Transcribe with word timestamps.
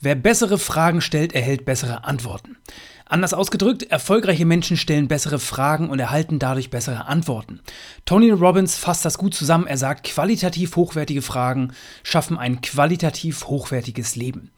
Wer 0.00 0.14
bessere 0.14 0.58
Fragen 0.58 1.00
stellt, 1.00 1.32
erhält 1.34 1.64
bessere 1.64 2.04
Antworten. 2.04 2.56
Anders 3.04 3.34
ausgedrückt, 3.34 3.82
erfolgreiche 3.84 4.44
Menschen 4.44 4.76
stellen 4.76 5.08
bessere 5.08 5.40
Fragen 5.40 5.90
und 5.90 5.98
erhalten 5.98 6.38
dadurch 6.38 6.70
bessere 6.70 7.06
Antworten. 7.06 7.58
Tony 8.04 8.30
Robbins 8.30 8.76
fasst 8.76 9.04
das 9.04 9.18
gut 9.18 9.34
zusammen. 9.34 9.66
Er 9.66 9.76
sagt, 9.76 10.04
qualitativ 10.04 10.76
hochwertige 10.76 11.22
Fragen 11.22 11.72
schaffen 12.04 12.38
ein 12.38 12.60
qualitativ 12.60 13.46
hochwertiges 13.46 14.14
Leben. 14.14 14.52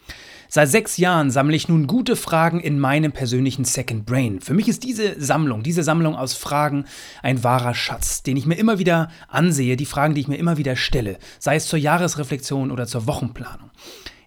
Seit 0.48 0.68
sechs 0.68 0.98
Jahren 0.98 1.31
sammle 1.31 1.57
ich 1.57 1.69
nun 1.69 1.87
gute 1.87 2.17
Fragen 2.17 2.61
in 2.61 2.79
meinem 2.79 3.13
persönlichen 3.13 3.65
Second 3.65 4.04
Brain. 4.04 4.41
Für 4.43 4.53
mich 4.53 4.69
ist 4.69 4.83
diese 4.83 5.19
Sammlung, 5.19 5.63
diese 5.63 5.85
Sammlung 5.85 6.17
aus 6.17 6.35
Fragen 6.35 6.85
ein 7.22 7.43
wahrer 7.45 7.72
Schatz, 7.72 8.25
den 8.25 8.37
ich 8.37 8.45
mir 8.45 8.57
immer 8.57 8.79
wieder 8.79 9.11
ansehe, 9.29 9.77
die 9.77 9.87
Fragen, 9.87 10.15
die 10.15 10.21
ich 10.21 10.29
mir 10.29 10.38
immer 10.38 10.59
wieder 10.59 10.77
stelle, 10.77 11.19
sei 11.38 11.54
es 11.54 11.67
zur 11.69 11.79
Jahresreflexion 11.79 12.72
oder 12.72 12.87
zur 12.87 13.07
Wochenplanung. 13.07 13.71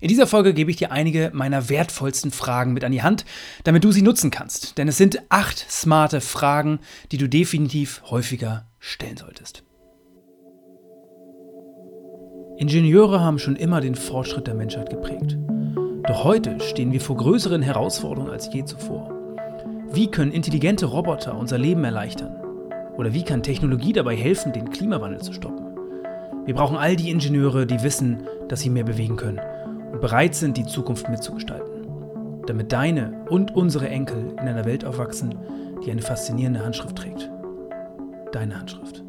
In 0.04 0.10
dieser 0.10 0.28
Folge 0.28 0.54
gebe 0.54 0.70
ich 0.70 0.76
dir 0.76 0.92
einige 0.92 1.32
meiner 1.34 1.70
wertvollsten 1.70 2.32
Fragen 2.32 2.74
mit 2.74 2.84
an 2.84 2.92
die 2.92 3.04
Hand, 3.04 3.24
damit 3.64 3.86
du 3.86 3.94
sie 3.94 4.02
nutzen 4.02 4.32
kannst. 4.32 4.78
Denn 4.78 4.90
es 4.90 4.98
sind 4.98 5.22
acht 5.30 5.58
smarte 5.72 6.20
Fragen, 6.20 6.80
die 7.14 7.18
du 7.18 7.30
definitiv 7.30 8.02
häufiger 8.12 8.68
stellen 8.80 9.16
solltest. 9.16 9.64
Ingenieure 12.58 13.22
haben 13.22 13.40
schon 13.40 13.56
immer 13.56 13.80
den 13.80 13.96
Fortschritt 13.96 14.46
der 14.46 14.56
Menschheit 14.56 14.90
geprägt. 14.90 15.38
Doch 16.06 16.26
heute 16.26 16.60
stehen 16.60 16.92
wir 16.92 17.00
vor 17.00 17.16
größeren 17.16 17.62
Herausforderungen 17.62 18.34
als 18.34 18.54
je 18.54 18.66
zuvor. 18.66 19.10
Wie 19.94 20.12
können 20.12 20.34
intelligente 20.34 20.86
Roboter 20.86 21.38
unser 21.38 21.58
Leben 21.58 21.86
erleichtern? 21.86 22.36
Oder 22.98 23.14
wie 23.14 23.24
kann 23.24 23.42
Technologie 23.42 23.94
dabei 23.94 24.18
helfen, 24.18 24.52
den 24.52 24.70
Klimawandel 24.70 25.22
zu 25.22 25.32
stoppen? 25.32 25.66
Wir 26.46 26.56
brauchen 26.56 26.76
all 26.76 26.98
die 26.98 27.10
Ingenieure, 27.10 27.66
die 27.66 27.82
wissen, 27.84 28.28
dass 28.50 28.60
sie 28.60 28.70
mehr 28.70 28.84
bewegen 28.84 29.16
können 29.16 29.40
bereit 30.00 30.36
sind, 30.36 30.58
die 30.58 30.66
Zukunft 30.66 31.10
mitzugestalten. 31.10 31.88
Damit 32.46 32.72
deine 32.72 33.26
und 33.30 33.56
unsere 33.56 33.88
Enkel 33.88 34.32
in 34.32 34.48
einer 34.48 34.66
Welt 34.66 34.84
aufwachsen, 34.84 35.36
die 35.86 35.92
eine 35.92 36.02
faszinierende 36.02 36.64
Handschrift 36.64 36.96
trägt. 36.96 37.30
Deine 38.32 38.60
Handschrift. 38.60 39.04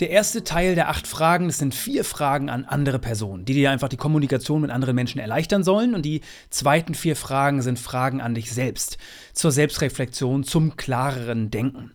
Der 0.00 0.10
erste 0.10 0.44
Teil 0.44 0.76
der 0.76 0.90
acht 0.90 1.08
Fragen, 1.08 1.48
das 1.48 1.58
sind 1.58 1.74
vier 1.74 2.04
Fragen 2.04 2.50
an 2.50 2.64
andere 2.64 3.00
Personen, 3.00 3.44
die 3.44 3.54
dir 3.54 3.72
einfach 3.72 3.88
die 3.88 3.96
Kommunikation 3.96 4.60
mit 4.60 4.70
anderen 4.70 4.94
Menschen 4.94 5.18
erleichtern 5.18 5.64
sollen. 5.64 5.94
Und 5.94 6.02
die 6.02 6.20
zweiten 6.50 6.94
vier 6.94 7.16
Fragen 7.16 7.62
sind 7.62 7.80
Fragen 7.80 8.20
an 8.20 8.34
dich 8.34 8.52
selbst, 8.52 8.98
zur 9.32 9.50
Selbstreflexion, 9.50 10.44
zum 10.44 10.76
klareren 10.76 11.50
Denken. 11.50 11.92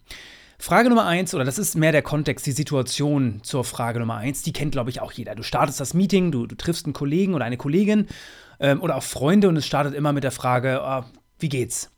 Frage 0.63 0.87
Nummer 0.87 1.05
eins, 1.05 1.35
oder 1.35 1.43
das 1.43 1.59
ist 1.59 1.75
mehr 1.75 1.91
der 1.91 2.03
Kontext, 2.03 2.45
die 2.45 2.53
Situation 2.53 3.41
zur 3.43 3.65
Frage 3.65 3.99
Nummer 3.99 4.15
eins, 4.15 4.43
die 4.43 4.53
kennt, 4.53 4.71
glaube 4.71 4.91
ich, 4.91 5.01
auch 5.01 5.11
jeder. 5.11 5.35
Du 5.35 5.43
startest 5.43 5.81
das 5.81 5.93
Meeting, 5.93 6.31
du, 6.31 6.47
du 6.47 6.55
triffst 6.55 6.85
einen 6.85 6.93
Kollegen 6.93 7.33
oder 7.33 7.43
eine 7.43 7.57
Kollegin 7.57 8.07
ähm, 8.61 8.81
oder 8.81 8.95
auch 8.95 9.03
Freunde 9.03 9.49
und 9.49 9.57
es 9.57 9.65
startet 9.65 9.93
immer 9.93 10.13
mit 10.13 10.23
der 10.23 10.31
Frage, 10.31 10.79
oh, 10.81 11.03
wie 11.37 11.49
geht's? 11.49 11.91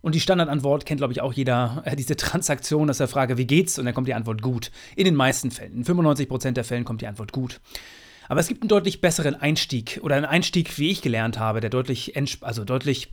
Und 0.00 0.14
die 0.14 0.20
Standardantwort 0.20 0.86
kennt, 0.86 1.00
glaube 1.00 1.12
ich, 1.12 1.20
auch 1.20 1.34
jeder, 1.34 1.82
äh, 1.84 1.94
diese 1.94 2.16
Transaktion 2.16 2.88
aus 2.88 2.96
der 2.96 3.08
Frage, 3.08 3.36
wie 3.36 3.46
geht's? 3.46 3.78
Und 3.78 3.84
dann 3.84 3.92
kommt 3.92 4.08
die 4.08 4.14
Antwort 4.14 4.40
gut. 4.40 4.70
In 4.96 5.04
den 5.04 5.14
meisten 5.14 5.50
Fällen. 5.50 5.74
In 5.74 5.84
95% 5.84 6.52
der 6.52 6.64
Fällen 6.64 6.86
kommt 6.86 7.02
die 7.02 7.08
Antwort 7.08 7.32
gut. 7.32 7.60
Aber 8.30 8.40
es 8.40 8.48
gibt 8.48 8.62
einen 8.62 8.70
deutlich 8.70 9.02
besseren 9.02 9.34
Einstieg 9.34 10.00
oder 10.02 10.16
einen 10.16 10.24
Einstieg, 10.24 10.78
wie 10.78 10.90
ich 10.90 11.02
gelernt 11.02 11.38
habe, 11.38 11.60
der 11.60 11.68
deutlich, 11.68 12.14
also 12.40 12.64
deutlich 12.64 13.12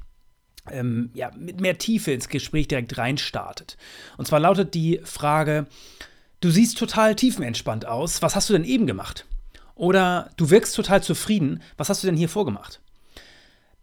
ähm, 0.71 1.09
ja, 1.13 1.31
mit 1.37 1.59
mehr 1.59 1.77
Tiefe 1.77 2.11
ins 2.11 2.29
Gespräch 2.29 2.67
direkt 2.67 2.97
reinstartet. 2.97 3.77
Und 4.17 4.27
zwar 4.27 4.39
lautet 4.39 4.73
die 4.73 5.01
Frage, 5.03 5.67
du 6.41 6.49
siehst 6.49 6.77
total 6.77 7.15
tiefenentspannt 7.15 7.85
aus, 7.85 8.21
was 8.21 8.35
hast 8.35 8.49
du 8.49 8.53
denn 8.53 8.63
eben 8.63 8.87
gemacht? 8.87 9.25
Oder 9.75 10.29
du 10.37 10.49
wirkst 10.49 10.75
total 10.75 11.01
zufrieden, 11.01 11.61
was 11.77 11.89
hast 11.89 12.03
du 12.03 12.07
denn 12.07 12.17
hier 12.17 12.29
vorgemacht? 12.29 12.79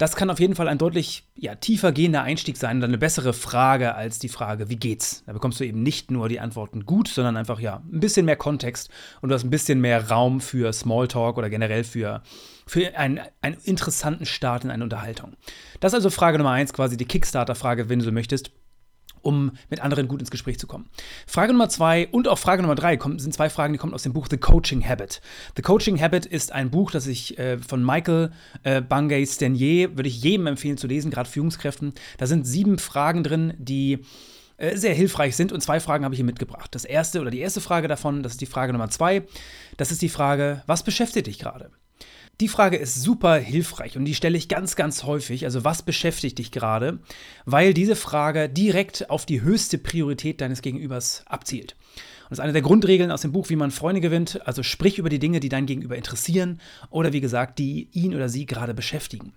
Das 0.00 0.16
kann 0.16 0.30
auf 0.30 0.40
jeden 0.40 0.54
Fall 0.54 0.66
ein 0.66 0.78
deutlich 0.78 1.28
ja, 1.34 1.56
tiefer 1.56 1.92
gehender 1.92 2.22
Einstieg 2.22 2.56
sein 2.56 2.78
und 2.78 2.84
eine 2.84 2.96
bessere 2.96 3.34
Frage 3.34 3.96
als 3.96 4.18
die 4.18 4.30
Frage, 4.30 4.70
wie 4.70 4.76
geht's? 4.76 5.22
Da 5.26 5.34
bekommst 5.34 5.60
du 5.60 5.64
eben 5.64 5.82
nicht 5.82 6.10
nur 6.10 6.30
die 6.30 6.40
Antworten 6.40 6.86
gut, 6.86 7.06
sondern 7.06 7.36
einfach 7.36 7.60
ja 7.60 7.82
ein 7.92 8.00
bisschen 8.00 8.24
mehr 8.24 8.36
Kontext 8.36 8.88
und 9.20 9.28
du 9.28 9.34
hast 9.34 9.44
ein 9.44 9.50
bisschen 9.50 9.78
mehr 9.78 10.08
Raum 10.08 10.40
für 10.40 10.72
Smalltalk 10.72 11.36
oder 11.36 11.50
generell 11.50 11.84
für, 11.84 12.22
für 12.66 12.96
einen, 12.96 13.20
einen 13.42 13.58
interessanten 13.64 14.24
Start 14.24 14.64
in 14.64 14.70
eine 14.70 14.84
Unterhaltung. 14.84 15.34
Das 15.80 15.92
ist 15.92 15.96
also 15.96 16.08
Frage 16.08 16.38
Nummer 16.38 16.52
eins, 16.52 16.72
quasi 16.72 16.96
die 16.96 17.04
Kickstarter-Frage, 17.04 17.90
wenn 17.90 17.98
du 17.98 18.06
so 18.06 18.10
möchtest 18.10 18.52
um 19.22 19.52
mit 19.68 19.80
anderen 19.80 20.08
gut 20.08 20.20
ins 20.20 20.30
Gespräch 20.30 20.58
zu 20.58 20.66
kommen. 20.66 20.88
Frage 21.26 21.52
Nummer 21.52 21.68
zwei 21.68 22.08
und 22.08 22.28
auch 22.28 22.38
Frage 22.38 22.62
Nummer 22.62 22.74
drei 22.74 22.96
kommen, 22.96 23.18
sind 23.18 23.34
zwei 23.34 23.50
Fragen, 23.50 23.72
die 23.72 23.78
kommen 23.78 23.94
aus 23.94 24.02
dem 24.02 24.12
Buch 24.12 24.28
The 24.30 24.38
Coaching 24.38 24.86
Habit. 24.86 25.20
The 25.56 25.62
Coaching 25.62 26.00
Habit 26.00 26.26
ist 26.26 26.52
ein 26.52 26.70
Buch, 26.70 26.90
das 26.90 27.06
ich 27.06 27.38
äh, 27.38 27.58
von 27.58 27.84
Michael 27.84 28.32
äh, 28.62 28.80
Bungay 28.80 29.26
Stanier, 29.26 29.96
würde 29.96 30.08
ich 30.08 30.22
jedem 30.22 30.46
empfehlen 30.46 30.76
zu 30.76 30.86
lesen, 30.86 31.10
gerade 31.10 31.28
Führungskräften. 31.28 31.92
Da 32.18 32.26
sind 32.26 32.46
sieben 32.46 32.78
Fragen 32.78 33.22
drin, 33.24 33.54
die 33.58 34.00
äh, 34.56 34.76
sehr 34.76 34.94
hilfreich 34.94 35.36
sind 35.36 35.52
und 35.52 35.62
zwei 35.62 35.80
Fragen 35.80 36.04
habe 36.04 36.14
ich 36.14 36.18
hier 36.18 36.26
mitgebracht. 36.26 36.74
Das 36.74 36.84
erste 36.84 37.20
oder 37.20 37.30
die 37.30 37.40
erste 37.40 37.60
Frage 37.60 37.88
davon, 37.88 38.22
das 38.22 38.32
ist 38.32 38.40
die 38.40 38.46
Frage 38.46 38.72
Nummer 38.72 38.90
zwei, 38.90 39.22
das 39.76 39.90
ist 39.90 40.02
die 40.02 40.08
Frage, 40.08 40.62
was 40.66 40.82
beschäftigt 40.82 41.26
dich 41.26 41.38
gerade? 41.38 41.70
Die 42.40 42.48
Frage 42.48 42.78
ist 42.78 42.94
super 42.94 43.36
hilfreich 43.36 43.98
und 43.98 44.06
die 44.06 44.14
stelle 44.14 44.38
ich 44.38 44.48
ganz, 44.48 44.74
ganz 44.74 45.04
häufig. 45.04 45.44
Also 45.44 45.62
was 45.62 45.82
beschäftigt 45.82 46.38
dich 46.38 46.50
gerade? 46.50 46.98
Weil 47.44 47.74
diese 47.74 47.96
Frage 47.96 48.48
direkt 48.48 49.10
auf 49.10 49.26
die 49.26 49.42
höchste 49.42 49.76
Priorität 49.76 50.40
deines 50.40 50.62
Gegenübers 50.62 51.22
abzielt. 51.26 51.72
Und 51.74 52.30
das 52.30 52.38
ist 52.38 52.44
eine 52.44 52.54
der 52.54 52.62
Grundregeln 52.62 53.10
aus 53.10 53.20
dem 53.20 53.32
Buch, 53.32 53.50
wie 53.50 53.56
man 53.56 53.70
Freunde 53.70 54.00
gewinnt. 54.00 54.40
Also 54.46 54.62
sprich 54.62 54.98
über 54.98 55.10
die 55.10 55.18
Dinge, 55.18 55.40
die 55.40 55.50
dein 55.50 55.66
Gegenüber 55.66 55.96
interessieren 55.96 56.62
oder 56.88 57.12
wie 57.12 57.20
gesagt, 57.20 57.58
die 57.58 57.90
ihn 57.92 58.14
oder 58.14 58.30
sie 58.30 58.46
gerade 58.46 58.72
beschäftigen. 58.72 59.34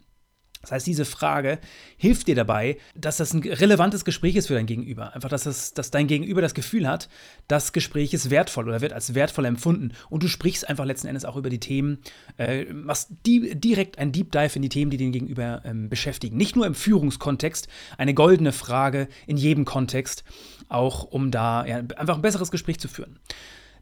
Das 0.64 0.72
heißt, 0.72 0.88
diese 0.88 1.04
Frage 1.04 1.60
hilft 1.98 2.28
dir 2.28 2.36
dabei, 2.36 2.78
dass 2.96 3.18
das 3.18 3.34
ein 3.34 3.44
relevantes 3.44 4.06
Gespräch 4.06 4.38
ist 4.38 4.48
für 4.48 4.54
dein 4.54 4.66
Gegenüber. 4.66 5.14
Einfach, 5.14 5.28
dass, 5.28 5.44
das, 5.44 5.74
dass 5.74 5.92
dein 5.92 6.08
Gegenüber 6.08 6.42
das 6.42 6.54
Gefühl 6.54 6.88
hat, 6.88 7.10
das 7.50 7.74
Gespräch 7.74 8.14
ist 8.14 8.30
wertvoll 8.30 8.70
oder 8.70 8.80
wird 8.80 8.94
als 8.94 9.14
wertvoll 9.14 9.44
empfunden. 9.44 9.92
Und 10.10 10.24
du 10.24 10.30
sprichst 10.30 10.70
einfach 10.70 10.86
letzten 10.86 11.08
Endes 11.08 11.26
auch 11.26 11.36
über 11.36 11.50
die 11.50 11.60
Themen, 11.60 12.00
äh, 12.38 12.64
machst 12.72 13.10
die, 13.26 13.60
direkt 13.60 14.00
ein 14.00 14.14
Deep 14.14 14.32
Dive 14.32 14.56
in 14.56 14.62
die 14.62 14.70
Themen, 14.70 14.90
die 14.90 14.96
den 14.96 15.12
Gegenüber 15.12 15.62
ähm, 15.66 15.90
beschäftigen. 15.90 16.38
Nicht 16.38 16.56
nur 16.56 16.66
im 16.66 16.76
Führungskontext, 16.76 17.68
eine 17.98 18.14
goldene 18.14 18.54
Frage 18.54 19.10
in 19.28 19.36
jedem 19.36 19.66
Kontext, 19.66 20.24
auch 20.70 21.04
um 21.04 21.30
da 21.30 21.66
ja, 21.66 21.80
einfach 21.98 22.16
ein 22.16 22.22
besseres 22.22 22.52
Gespräch 22.52 22.80
zu 22.80 22.88
führen. 22.88 23.20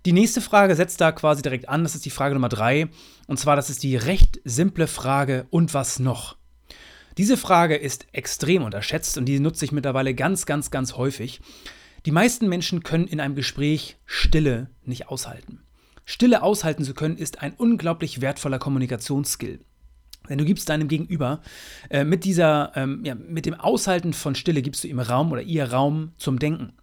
Die 0.08 0.14
nächste 0.14 0.42
Frage 0.42 0.76
setzt 0.76 1.00
da 1.00 1.12
quasi 1.12 1.44
direkt 1.44 1.70
an, 1.70 1.84
das 1.84 1.94
ist 1.94 2.06
die 2.06 2.10
Frage 2.10 2.34
Nummer 2.34 2.50
drei. 2.50 2.90
Und 3.28 3.38
zwar, 3.38 3.56
das 3.56 3.70
ist 3.70 3.84
die 3.84 3.96
recht 3.96 4.42
simple 4.44 4.88
Frage, 4.88 5.46
und 5.52 5.76
was 5.76 6.00
noch? 6.00 6.41
Diese 7.18 7.38
Frage 7.38 7.76
ist 7.76 8.08
extrem 8.14 8.64
unterschätzt 8.64 9.18
und 9.18 9.26
die 9.26 9.40
nutze 9.40 9.66
ich 9.66 9.72
mittlerweile 9.72 10.14
ganz, 10.14 10.46
ganz, 10.46 10.72
ganz 10.72 10.96
häufig. 10.96 11.42
Die 12.06 12.12
meisten 12.12 12.48
Menschen 12.50 12.84
können 12.84 13.08
in 13.08 13.20
einem 13.20 13.36
Gespräch 13.36 13.98
Stille 14.06 14.70
nicht 14.84 15.10
aushalten. 15.10 15.62
Stille 16.06 16.42
aushalten 16.42 16.84
zu 16.84 16.94
können, 16.94 17.18
ist 17.18 17.42
ein 17.42 17.54
unglaublich 17.54 18.22
wertvoller 18.22 18.60
Kommunikationsskill. 18.60 19.60
Denn 20.30 20.38
du 20.38 20.46
gibst 20.46 20.70
deinem 20.70 20.88
Gegenüber 20.88 21.42
äh, 21.90 22.04
mit 22.04 22.24
dieser, 22.24 22.72
ähm, 22.76 23.02
ja, 23.04 23.16
mit 23.16 23.46
dem 23.46 23.54
Aushalten 23.54 24.14
von 24.14 24.36
Stille 24.36 24.62
gibst 24.62 24.84
du 24.84 24.88
ihm 24.88 25.00
Raum 25.00 25.32
oder 25.32 25.42
ihr 25.42 25.72
Raum 25.72 26.14
zum 26.18 26.40
Denken. 26.40 26.74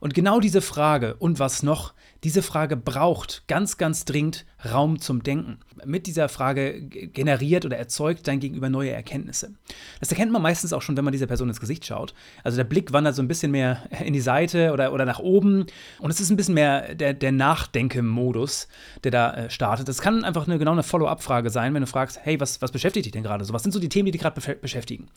Und 0.00 0.14
genau 0.14 0.40
diese 0.40 0.60
Frage 0.60 1.16
und 1.16 1.38
was 1.38 1.62
noch, 1.62 1.94
diese 2.24 2.42
Frage 2.42 2.76
braucht 2.76 3.44
ganz, 3.46 3.76
ganz 3.76 4.04
dringend 4.04 4.44
Raum 4.72 5.00
zum 5.00 5.22
Denken. 5.22 5.58
Mit 5.84 6.06
dieser 6.06 6.28
Frage 6.28 6.82
generiert 6.82 7.64
oder 7.64 7.76
erzeugt 7.76 8.26
dein 8.26 8.40
Gegenüber 8.40 8.68
neue 8.68 8.90
Erkenntnisse. 8.90 9.52
Das 10.00 10.10
erkennt 10.10 10.32
man 10.32 10.42
meistens 10.42 10.72
auch 10.72 10.82
schon, 10.82 10.96
wenn 10.96 11.04
man 11.04 11.12
dieser 11.12 11.28
Person 11.28 11.48
ins 11.48 11.60
Gesicht 11.60 11.86
schaut. 11.86 12.14
Also 12.42 12.56
der 12.56 12.64
Blick 12.64 12.92
wandert 12.92 13.14
so 13.14 13.22
ein 13.22 13.28
bisschen 13.28 13.52
mehr 13.52 13.82
in 14.04 14.12
die 14.12 14.20
Seite 14.20 14.72
oder, 14.72 14.92
oder 14.92 15.04
nach 15.04 15.20
oben 15.20 15.66
und 16.00 16.10
es 16.10 16.20
ist 16.20 16.30
ein 16.30 16.36
bisschen 16.36 16.54
mehr 16.54 16.94
der, 16.94 17.14
der 17.14 17.32
Nachdenke-Modus, 17.32 18.68
der 19.04 19.10
da 19.12 19.34
äh, 19.34 19.50
startet. 19.50 19.88
Das 19.88 20.00
kann 20.00 20.24
einfach 20.24 20.46
eine, 20.46 20.58
genau 20.58 20.72
eine 20.72 20.82
Follow-up-Frage 20.82 21.50
sein, 21.50 21.74
wenn 21.74 21.82
du 21.82 21.86
fragst, 21.86 22.18
hey, 22.22 22.40
was, 22.40 22.60
was 22.60 22.72
beschäftigt 22.72 23.06
dich 23.06 23.12
denn 23.12 23.22
gerade? 23.22 23.44
So, 23.44 23.52
was 23.52 23.62
sind 23.62 23.72
so 23.72 23.78
die 23.78 23.88
Themen, 23.88 24.06
die 24.06 24.12
dich 24.12 24.22
gerade 24.22 24.56
beschäftigen? 24.56 25.08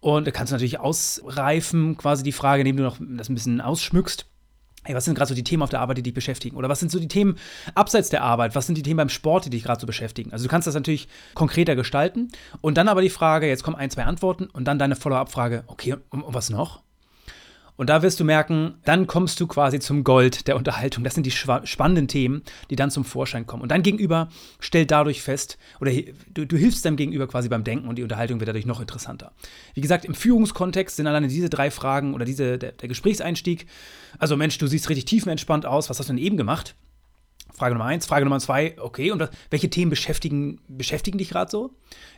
Und 0.00 0.26
da 0.26 0.30
kannst 0.30 0.50
du 0.50 0.54
natürlich 0.54 0.80
ausreifen, 0.80 1.96
quasi 1.96 2.22
die 2.22 2.32
Frage, 2.32 2.62
indem 2.62 2.78
du 2.78 2.82
noch 2.82 2.96
das 2.98 3.28
ein 3.28 3.34
bisschen 3.34 3.60
ausschmückst. 3.60 4.26
Hey, 4.84 4.94
was 4.94 5.04
sind 5.04 5.14
gerade 5.14 5.28
so 5.28 5.34
die 5.34 5.44
Themen 5.44 5.62
auf 5.62 5.68
der 5.68 5.80
Arbeit, 5.80 5.98
die 5.98 6.02
dich 6.02 6.14
beschäftigen? 6.14 6.56
Oder 6.56 6.70
was 6.70 6.80
sind 6.80 6.90
so 6.90 6.98
die 6.98 7.08
Themen 7.08 7.36
abseits 7.74 8.08
der 8.08 8.22
Arbeit? 8.22 8.54
Was 8.54 8.64
sind 8.64 8.78
die 8.78 8.82
Themen 8.82 8.96
beim 8.96 9.08
Sport, 9.10 9.44
die 9.44 9.50
dich 9.50 9.62
gerade 9.62 9.78
so 9.78 9.86
beschäftigen? 9.86 10.32
Also 10.32 10.44
du 10.44 10.48
kannst 10.48 10.66
das 10.66 10.74
natürlich 10.74 11.06
konkreter 11.34 11.76
gestalten 11.76 12.32
und 12.62 12.78
dann 12.78 12.88
aber 12.88 13.02
die 13.02 13.10
Frage, 13.10 13.46
jetzt 13.46 13.62
kommen 13.62 13.76
ein, 13.76 13.90
zwei 13.90 14.04
Antworten 14.04 14.46
und 14.46 14.64
dann 14.64 14.78
deine 14.78 14.96
Follow-up-Frage, 14.96 15.64
okay, 15.66 15.96
und, 16.08 16.22
und 16.22 16.32
was 16.32 16.48
noch? 16.48 16.82
Und 17.80 17.88
da 17.88 18.02
wirst 18.02 18.20
du 18.20 18.24
merken, 18.24 18.74
dann 18.84 19.06
kommst 19.06 19.40
du 19.40 19.46
quasi 19.46 19.80
zum 19.80 20.04
Gold 20.04 20.48
der 20.48 20.56
Unterhaltung. 20.56 21.02
Das 21.02 21.14
sind 21.14 21.24
die 21.24 21.30
spannenden 21.30 22.08
Themen, 22.08 22.42
die 22.68 22.76
dann 22.76 22.90
zum 22.90 23.06
Vorschein 23.06 23.46
kommen. 23.46 23.62
Und 23.62 23.70
dein 23.70 23.82
Gegenüber 23.82 24.28
stellt 24.58 24.90
dadurch 24.90 25.22
fest, 25.22 25.56
oder 25.80 25.90
du, 26.28 26.46
du, 26.46 26.58
hilfst 26.58 26.84
deinem 26.84 26.98
Gegenüber 26.98 27.26
quasi 27.26 27.48
beim 27.48 27.64
Denken 27.64 27.88
und 27.88 27.96
die 27.96 28.02
Unterhaltung 28.02 28.38
wird 28.38 28.48
dadurch 28.48 28.66
noch 28.66 28.82
interessanter. 28.82 29.32
Wie 29.72 29.80
gesagt, 29.80 30.04
im 30.04 30.14
Führungskontext 30.14 30.96
sind 30.96 31.06
alleine 31.06 31.28
diese 31.28 31.48
drei 31.48 31.70
Fragen 31.70 32.12
oder 32.12 32.26
diese, 32.26 32.58
der, 32.58 32.72
der 32.72 32.86
Gesprächseinstieg. 32.86 33.64
Also, 34.18 34.36
Mensch, 34.36 34.58
du 34.58 34.66
siehst 34.66 34.90
richtig 34.90 35.06
tiefenentspannt 35.06 35.64
aus. 35.64 35.88
Was 35.88 35.98
hast 35.98 36.10
du 36.10 36.12
denn 36.12 36.22
eben 36.22 36.36
gemacht? 36.36 36.74
Frage 37.50 37.74
Nummer 37.74 37.86
eins. 37.86 38.04
Frage 38.04 38.26
Nummer 38.26 38.40
zwei, 38.40 38.76
okay, 38.78 39.10
und 39.10 39.26
welche 39.48 39.70
Themen 39.70 39.88
beschäftigen, 39.88 40.60
beschäftigen 40.68 41.16
dich 41.16 41.30
gerade 41.30 41.50
so 41.50 41.70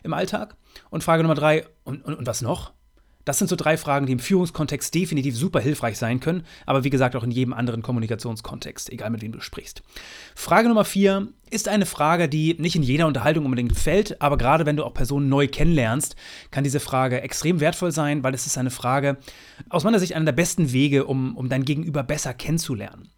im 0.03 0.13
Alltag? 0.13 0.57
Und 0.89 1.05
Frage 1.05 1.23
Nummer 1.23 1.35
drei, 1.35 1.65
und, 1.85 2.03
und, 2.03 2.15
und 2.15 2.27
was 2.27 2.41
noch? 2.41 2.73
Das 3.25 3.37
sind 3.37 3.47
so 3.47 3.55
drei 3.55 3.77
Fragen, 3.77 4.05
die 4.05 4.13
im 4.13 4.19
Führungskontext 4.19 4.93
definitiv 4.93 5.37
super 5.37 5.59
hilfreich 5.59 5.97
sein 5.97 6.19
können, 6.19 6.43
aber 6.65 6.83
wie 6.83 6.89
gesagt 6.89 7.15
auch 7.15 7.23
in 7.23 7.31
jedem 7.31 7.53
anderen 7.53 7.81
Kommunikationskontext, 7.81 8.91
egal 8.91 9.09
mit 9.09 9.21
wem 9.21 9.31
du 9.31 9.39
sprichst. 9.39 9.81
Frage 10.35 10.67
Nummer 10.67 10.85
vier 10.85 11.27
ist 11.49 11.67
eine 11.67 11.85
Frage, 11.85 12.27
die 12.27 12.55
nicht 12.59 12.75
in 12.75 12.83
jeder 12.83 13.07
Unterhaltung 13.07 13.45
unbedingt 13.45 13.77
fällt, 13.77 14.21
aber 14.21 14.37
gerade 14.37 14.65
wenn 14.65 14.75
du 14.75 14.83
auch 14.83 14.93
Personen 14.93 15.29
neu 15.29 15.47
kennenlernst, 15.47 16.15
kann 16.51 16.63
diese 16.63 16.79
Frage 16.79 17.21
extrem 17.21 17.59
wertvoll 17.59 17.91
sein, 17.91 18.23
weil 18.23 18.33
es 18.33 18.45
ist 18.45 18.57
eine 18.57 18.71
Frage, 18.71 19.17
aus 19.69 19.83
meiner 19.83 19.99
Sicht 19.99 20.15
einer 20.15 20.25
der 20.25 20.31
besten 20.33 20.73
Wege, 20.73 21.05
um, 21.05 21.37
um 21.37 21.49
dein 21.49 21.65
Gegenüber 21.65 22.03
besser 22.03 22.33
kennenzulernen. 22.33 23.09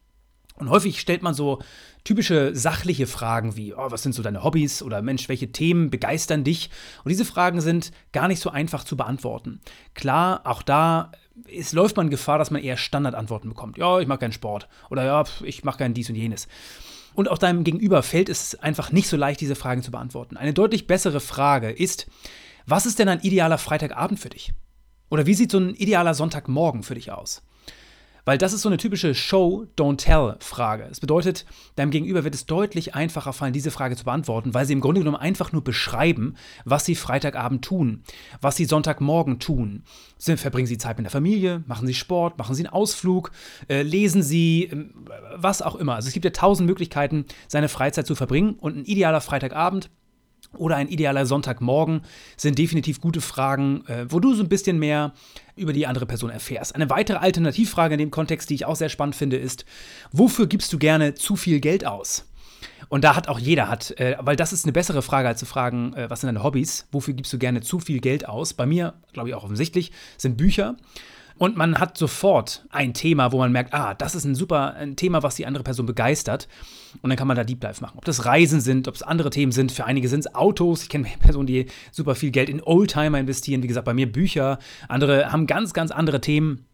Und 0.57 0.69
häufig 0.69 0.99
stellt 0.99 1.21
man 1.21 1.33
so 1.33 1.59
typische 2.03 2.55
sachliche 2.55 3.07
Fragen 3.07 3.55
wie, 3.57 3.73
oh, 3.73 3.91
was 3.91 4.03
sind 4.03 4.13
so 4.13 4.23
deine 4.23 4.43
Hobbys 4.43 4.81
oder 4.81 5.01
Mensch, 5.01 5.27
welche 5.27 5.51
Themen 5.51 5.89
begeistern 5.89 6.43
dich? 6.43 6.69
Und 7.03 7.09
diese 7.09 7.25
Fragen 7.25 7.61
sind 7.61 7.91
gar 8.13 8.27
nicht 8.27 8.39
so 8.41 8.49
einfach 8.49 8.83
zu 8.83 8.95
beantworten. 8.95 9.59
Klar, 9.95 10.41
auch 10.45 10.61
da 10.61 11.11
ist, 11.47 11.73
läuft 11.73 11.97
man 11.97 12.09
Gefahr, 12.09 12.37
dass 12.37 12.51
man 12.51 12.61
eher 12.61 12.77
Standardantworten 12.77 13.49
bekommt. 13.49 13.77
Ja, 13.77 13.99
ich 13.99 14.07
mag 14.07 14.19
keinen 14.19 14.31
Sport 14.31 14.69
oder 14.89 15.03
ja, 15.03 15.23
ich 15.43 15.63
mache 15.63 15.79
kein 15.79 15.93
dies 15.93 16.09
und 16.09 16.15
jenes. 16.15 16.47
Und 17.15 17.29
auch 17.29 17.37
deinem 17.37 17.63
Gegenüber 17.63 18.03
fällt 18.03 18.29
es 18.29 18.55
einfach 18.55 18.91
nicht 18.91 19.07
so 19.07 19.17
leicht, 19.17 19.41
diese 19.41 19.55
Fragen 19.55 19.81
zu 19.81 19.91
beantworten. 19.91 20.37
Eine 20.37 20.53
deutlich 20.53 20.87
bessere 20.87 21.21
Frage 21.21 21.71
ist, 21.71 22.07
was 22.65 22.85
ist 22.85 22.99
denn 22.99 23.09
ein 23.09 23.21
idealer 23.21 23.57
Freitagabend 23.57 24.19
für 24.19 24.29
dich? 24.29 24.53
Oder 25.09 25.25
wie 25.25 25.33
sieht 25.33 25.51
so 25.51 25.59
ein 25.59 25.75
idealer 25.75 26.13
Sonntagmorgen 26.13 26.83
für 26.83 26.95
dich 26.95 27.11
aus? 27.11 27.41
Weil 28.25 28.39
das 28.39 28.53
ist 28.53 28.63
so 28.63 28.69
eine 28.69 28.77
typische 28.77 29.13
Show-Don't-Tell-Frage. 29.13 30.87
Es 30.89 30.99
bedeutet, 30.99 31.45
deinem 31.75 31.91
Gegenüber 31.91 32.23
wird 32.23 32.33
es 32.33 32.47
deutlich 32.47 32.95
einfacher 32.95 33.33
fallen, 33.33 33.53
diese 33.53 33.69
Frage 33.69 33.95
zu 33.95 34.03
beantworten, 34.03 34.55
weil 34.55 34.65
sie 34.65 34.73
im 34.73 34.81
Grunde 34.81 35.01
genommen 35.01 35.17
einfach 35.17 35.51
nur 35.51 35.63
beschreiben, 35.63 36.35
was 36.65 36.85
sie 36.85 36.95
Freitagabend 36.95 37.63
tun, 37.63 38.03
was 38.41 38.55
sie 38.55 38.65
Sonntagmorgen 38.65 39.39
tun. 39.39 39.83
Verbringen 40.17 40.65
sie 40.67 40.79
Zeit 40.79 40.97
mit 40.97 41.05
der 41.05 41.11
Familie, 41.11 41.63
machen 41.67 41.85
sie 41.85 41.93
Sport, 41.93 42.39
machen 42.39 42.55
sie 42.55 42.65
einen 42.65 42.73
Ausflug, 42.73 43.31
äh, 43.69 43.83
lesen 43.83 44.23
sie, 44.23 44.65
äh, 44.65 44.89
was 45.35 45.61
auch 45.61 45.75
immer. 45.75 45.95
Also 45.95 46.07
es 46.07 46.13
gibt 46.13 46.25
ja 46.25 46.31
tausend 46.31 46.67
Möglichkeiten, 46.67 47.25
seine 47.47 47.69
Freizeit 47.69 48.07
zu 48.07 48.15
verbringen 48.15 48.55
und 48.55 48.75
ein 48.75 48.85
idealer 48.85 49.21
Freitagabend 49.21 49.91
oder 50.57 50.75
ein 50.75 50.87
idealer 50.87 51.25
Sonntagmorgen 51.25 52.01
sind 52.37 52.57
definitiv 52.57 53.01
gute 53.01 53.21
Fragen, 53.21 53.85
äh, 53.87 54.05
wo 54.09 54.19
du 54.19 54.33
so 54.33 54.43
ein 54.43 54.49
bisschen 54.49 54.79
mehr 54.79 55.13
über 55.55 55.73
die 55.73 55.87
andere 55.87 56.05
Person 56.05 56.29
erfährst. 56.29 56.75
Eine 56.75 56.89
weitere 56.89 57.17
Alternativfrage 57.17 57.95
in 57.95 57.99
dem 57.99 58.11
Kontext, 58.11 58.49
die 58.49 58.55
ich 58.55 58.65
auch 58.65 58.75
sehr 58.75 58.89
spannend 58.89 59.15
finde, 59.15 59.37
ist, 59.37 59.65
wofür 60.11 60.47
gibst 60.47 60.71
du 60.73 60.77
gerne 60.77 61.15
zu 61.15 61.35
viel 61.35 61.59
Geld 61.59 61.85
aus? 61.85 62.25
Und 62.89 63.03
da 63.03 63.15
hat 63.15 63.27
auch 63.27 63.39
jeder 63.39 63.67
hat, 63.69 63.91
äh, 63.99 64.17
weil 64.19 64.35
das 64.35 64.53
ist 64.53 64.65
eine 64.65 64.73
bessere 64.73 65.01
Frage 65.01 65.27
als 65.27 65.39
zu 65.39 65.45
fragen, 65.45 65.93
äh, 65.93 66.09
was 66.09 66.21
sind 66.21 66.27
deine 66.27 66.43
Hobbys? 66.43 66.87
Wofür 66.91 67.13
gibst 67.13 67.33
du 67.33 67.37
gerne 67.37 67.61
zu 67.61 67.79
viel 67.79 67.99
Geld 67.99 68.27
aus? 68.27 68.53
Bei 68.53 68.65
mir, 68.65 68.93
glaube 69.13 69.29
ich 69.29 69.35
auch 69.35 69.43
offensichtlich, 69.43 69.91
sind 70.17 70.37
Bücher. 70.37 70.75
Und 71.37 71.57
man 71.57 71.79
hat 71.79 71.97
sofort 71.97 72.65
ein 72.69 72.93
Thema, 72.93 73.31
wo 73.31 73.39
man 73.39 73.51
merkt, 73.51 73.73
ah, 73.73 73.93
das 73.93 74.15
ist 74.15 74.23
ein 74.23 74.35
super 74.35 74.75
ein 74.75 74.95
Thema, 74.95 75.21
was 75.21 75.35
die 75.35 75.45
andere 75.45 75.63
Person 75.63 75.85
begeistert. 75.85 76.47
Und 77.01 77.09
dann 77.09 77.17
kann 77.17 77.27
man 77.27 77.35
da 77.35 77.43
Deep 77.43 77.59
Dive 77.59 77.81
machen. 77.81 77.97
Ob 77.97 78.05
das 78.05 78.25
Reisen 78.25 78.61
sind, 78.61 78.87
ob 78.87 78.95
es 78.95 79.03
andere 79.03 79.29
Themen 79.29 79.51
sind. 79.51 79.71
Für 79.71 79.85
einige 79.85 80.07
sind 80.07 80.21
es 80.21 80.33
Autos. 80.33 80.83
Ich 80.83 80.89
kenne 80.89 81.07
Personen, 81.19 81.47
die 81.47 81.65
super 81.91 82.15
viel 82.15 82.31
Geld 82.31 82.49
in 82.49 82.63
Oldtimer 82.63 83.19
investieren. 83.19 83.63
Wie 83.63 83.67
gesagt, 83.67 83.85
bei 83.85 83.93
mir 83.93 84.09
Bücher. 84.09 84.59
Andere 84.87 85.31
haben 85.31 85.45
ganz, 85.45 85.73
ganz 85.73 85.91
andere 85.91 86.21
Themen. 86.21 86.65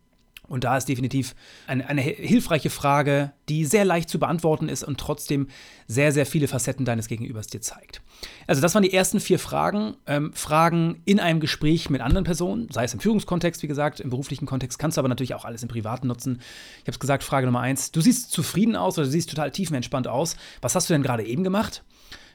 Und 0.51 0.65
da 0.65 0.75
ist 0.75 0.89
definitiv 0.89 1.33
eine, 1.65 1.87
eine, 1.87 2.01
hilfreiche 2.01 2.69
Frage, 2.69 3.31
die 3.47 3.63
sehr 3.63 3.85
leicht 3.85 4.09
zu 4.09 4.19
beantworten 4.19 4.67
ist 4.67 4.83
und 4.83 4.99
trotzdem 4.99 5.47
sehr, 5.87 6.11
sehr 6.11 6.25
viele 6.25 6.49
Facetten 6.49 6.83
deines 6.83 7.07
Gegenübers 7.07 7.47
dir 7.47 7.61
zeigt. 7.61 8.01
Also 8.47 8.61
das 8.61 8.75
waren 8.75 8.83
die 8.83 8.91
ersten 8.91 9.21
vier 9.21 9.39
Fragen. 9.39 9.95
Ähm, 10.07 10.33
Fragen 10.33 11.01
in 11.05 11.21
einem 11.21 11.39
Gespräch 11.39 11.89
mit 11.89 12.01
anderen 12.01 12.25
Personen, 12.25 12.67
sei 12.69 12.83
es 12.83 12.93
im 12.93 12.99
Führungskontext, 12.99 13.63
wie 13.63 13.67
gesagt, 13.67 14.01
im 14.01 14.09
beruflichen 14.09 14.45
Kontext, 14.45 14.77
kannst 14.77 14.97
du 14.97 14.99
aber 14.99 15.07
natürlich 15.07 15.35
auch 15.35 15.45
alles 15.45 15.63
im 15.63 15.69
Privaten 15.69 16.07
nutzen. 16.07 16.41
Ich 16.79 16.81
habe 16.81 16.91
es 16.91 16.99
gesagt, 16.99 17.23
Frage 17.23 17.45
Nummer 17.45 17.61
eins, 17.61 17.93
du 17.93 18.01
siehst 18.01 18.31
zufrieden 18.31 18.75
aus 18.75 18.97
oder 18.97 19.05
du 19.05 19.11
siehst 19.11 19.29
total 19.29 19.51
tiefenentspannt 19.51 20.09
aus. 20.09 20.35
Was 20.59 20.75
hast 20.75 20.89
du 20.89 20.93
denn 20.93 21.01
gerade 21.01 21.23
eben 21.23 21.45
gemacht? 21.45 21.85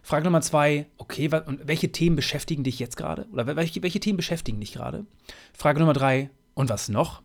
Frage 0.02 0.24
Nummer 0.24 0.40
zwei, 0.40 0.86
okay, 0.96 1.28
und 1.44 1.68
welche 1.68 1.92
Themen 1.92 2.16
beschäftigen 2.16 2.64
dich 2.64 2.78
jetzt 2.78 2.96
gerade? 2.96 3.26
Oder 3.30 3.56
welche, 3.56 3.82
welche 3.82 4.00
Themen 4.00 4.16
beschäftigen 4.16 4.58
dich 4.58 4.72
gerade? 4.72 5.04
Frage 5.52 5.80
Nummer 5.80 5.92
drei, 5.92 6.30
und 6.56 6.70
was 6.70 6.88
noch? 6.88 7.22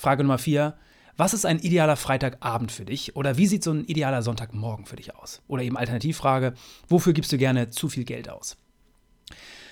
Frage 0.00 0.22
Nummer 0.22 0.38
vier. 0.38 0.78
Was 1.18 1.34
ist 1.34 1.44
ein 1.44 1.58
idealer 1.58 1.96
Freitagabend 1.96 2.72
für 2.72 2.86
dich? 2.86 3.16
Oder 3.16 3.36
wie 3.36 3.46
sieht 3.46 3.62
so 3.62 3.70
ein 3.70 3.84
idealer 3.84 4.22
Sonntagmorgen 4.22 4.86
für 4.86 4.96
dich 4.96 5.14
aus? 5.14 5.42
Oder 5.46 5.62
eben 5.62 5.76
Alternativfrage, 5.76 6.54
wofür 6.88 7.12
gibst 7.12 7.30
du 7.32 7.36
gerne 7.36 7.68
zu 7.68 7.90
viel 7.90 8.04
Geld 8.04 8.30
aus? 8.30 8.56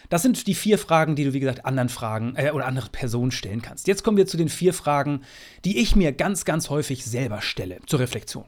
Das 0.08 0.22
sind 0.22 0.46
die 0.46 0.55
vier 0.55 0.78
Fragen, 0.78 1.16
die 1.16 1.25
du, 1.25 1.32
wie 1.32 1.40
gesagt, 1.40 1.66
anderen 1.66 1.88
Fragen 1.88 2.34
äh, 2.37 2.50
oder 2.50 2.66
andere 2.66 2.88
Personen 2.88 3.31
stellen 3.31 3.62
kannst. 3.62 3.87
Jetzt 3.87 4.05
kommen 4.05 4.16
wir 4.16 4.26
zu 4.26 4.37
den 4.37 4.49
vier 4.49 4.72
Fragen, 4.72 5.22
die 5.64 5.78
ich 5.78 5.96
mir 5.96 6.12
ganz, 6.12 6.44
ganz 6.44 6.70
häufig 6.70 7.05
selber 7.05 7.43
stelle 7.43 7.78
zur 7.87 8.00
Reflexion. 8.00 8.44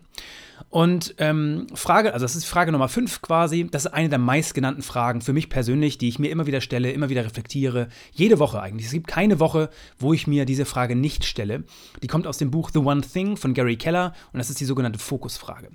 Und 0.69 1.15
ähm, 1.19 1.67
Frage, 1.75 2.13
also 2.13 2.25
das 2.25 2.37
ist 2.37 2.45
Frage 2.45 2.71
Nummer 2.71 2.89
5 2.89 3.23
quasi, 3.23 3.67
das 3.71 3.87
ist 3.87 3.93
eine 3.93 4.09
der 4.09 4.19
meistgenannten 4.19 4.83
Fragen 4.83 5.23
für 5.23 5.33
mich 5.33 5.49
persönlich, 5.49 5.99
die 5.99 6.09
ich 6.09 6.19
mir 6.19 6.31
immer 6.31 6.47
wieder 6.47 6.61
stelle, 6.61 6.93
immer 6.93 7.09
wieder 7.09 7.25
reflektiere, 7.25 7.89
jede 8.13 8.39
Woche 8.39 8.61
eigentlich. 8.61 8.87
Es 8.87 8.93
gibt 8.93 9.07
keine 9.07 9.41
Woche, 9.41 9.71
wo 9.99 10.13
ich 10.13 10.27
mir 10.27 10.45
diese 10.45 10.67
Frage 10.67 10.97
nicht 10.97 11.25
stelle. 11.25 11.65
Die 12.03 12.07
kommt 12.09 12.27
aus 12.27 12.39
dem 12.39 12.51
Buch 12.51 12.71
The 12.73 12.81
One 12.81 13.01
Thing 13.01 13.37
von 13.37 13.55
Gary 13.55 13.77
Keller 13.77 14.13
und 14.33 14.39
das 14.39 14.51
ist 14.51 14.61
die 14.61 14.67
sogenannte 14.67 14.99
Fokusfrage. 14.99 15.71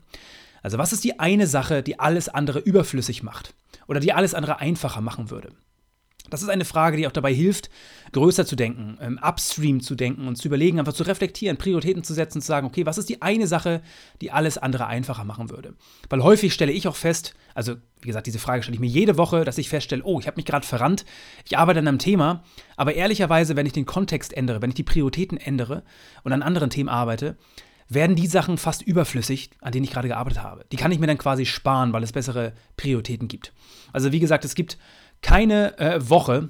Also 0.62 0.78
was 0.78 0.94
ist 0.94 1.04
die 1.04 1.20
eine 1.20 1.48
Sache, 1.48 1.84
die 1.84 2.00
alles 2.00 2.30
andere 2.30 2.60
überflüssig 2.60 3.24
macht 3.24 3.54
oder 3.88 4.00
die 4.00 4.14
alles 4.14 4.34
andere 4.34 4.60
einfacher 4.60 5.02
machen 5.02 5.30
würde? 5.30 5.50
Das 6.30 6.42
ist 6.42 6.50
eine 6.50 6.66
Frage, 6.66 6.98
die 6.98 7.08
auch 7.08 7.12
dabei 7.12 7.34
hilft, 7.34 7.70
größer 8.12 8.46
zu 8.46 8.56
denken, 8.56 8.98
ähm, 9.02 9.20
upstream 9.22 9.82
zu 9.82 9.96
denken 9.96 10.28
und 10.28 10.38
zu 10.38 10.48
überlegen, 10.48 10.80
einfach 10.80 10.94
zu 10.94 11.04
reflektieren, 11.04 11.58
Prioritäten 11.58 12.04
zu 12.04 12.14
setzen, 12.14 12.42
zu 12.42 12.48
sagen, 12.48 12.68
okay, 12.68 12.86
was 12.86 12.98
ist 12.98 13.10
die 13.10 13.22
eine 13.22 13.48
Sache, 13.48 13.82
die 14.22 14.32
alles 14.32 14.58
andere 14.58 14.88
einfacher 14.88 15.24
machen 15.24 15.50
würde? 15.50 15.74
Weil 16.10 16.24
häufig 16.24 16.54
stelle 16.54 16.72
ich 16.72 16.88
auch 16.88 16.96
fest, 16.96 17.36
also 17.54 17.76
wie 18.02 18.08
gesagt, 18.08 18.28
diese 18.28 18.40
Frage 18.40 18.64
stelle 18.64 18.76
ich 18.76 18.82
mir 18.82 18.88
jede 18.88 19.18
Woche, 19.18 19.44
dass 19.44 19.58
ich 19.58 19.70
feststelle, 19.70 20.04
oh, 20.04 20.20
ich 20.20 20.28
habe 20.28 20.38
mich 20.38 20.46
gerade 20.46 20.66
verrannt, 20.66 21.06
ich 21.46 21.58
arbeite 21.58 21.80
an 21.80 21.88
einem 21.88 22.00
Thema, 22.00 22.44
aber 22.76 22.96
ehrlicherweise, 22.96 23.56
wenn 23.56 23.66
ich 23.66 23.74
den 23.74 23.86
Kontext 23.86 24.34
ändere, 24.34 24.62
wenn 24.62 24.70
ich 24.70 24.76
die 24.76 24.84
Prioritäten 24.84 25.38
ändere 25.38 25.84
und 26.24 26.34
an 26.34 26.42
anderen 26.42 26.70
Themen 26.70 26.90
arbeite, 26.90 27.38
werden 27.88 28.16
die 28.16 28.28
Sachen 28.28 28.58
fast 28.58 28.82
überflüssig, 28.82 29.52
an 29.62 29.72
denen 29.72 29.84
ich 29.84 29.92
gerade 29.92 30.08
gearbeitet 30.08 30.42
habe. 30.42 30.66
Die 30.72 30.78
kann 30.78 30.92
ich 30.92 31.00
mir 31.00 31.08
dann 31.08 31.18
quasi 31.18 31.46
sparen, 31.46 31.94
weil 31.94 32.04
es 32.04 32.12
bessere 32.12 32.54
Prioritäten 32.78 33.28
gibt. 33.28 33.54
Also 33.94 34.12
wie 34.12 34.20
gesagt, 34.20 34.46
es 34.46 34.56
gibt 34.56 34.78
keine 35.22 35.78
äh, 35.78 36.10
Woche, 36.10 36.50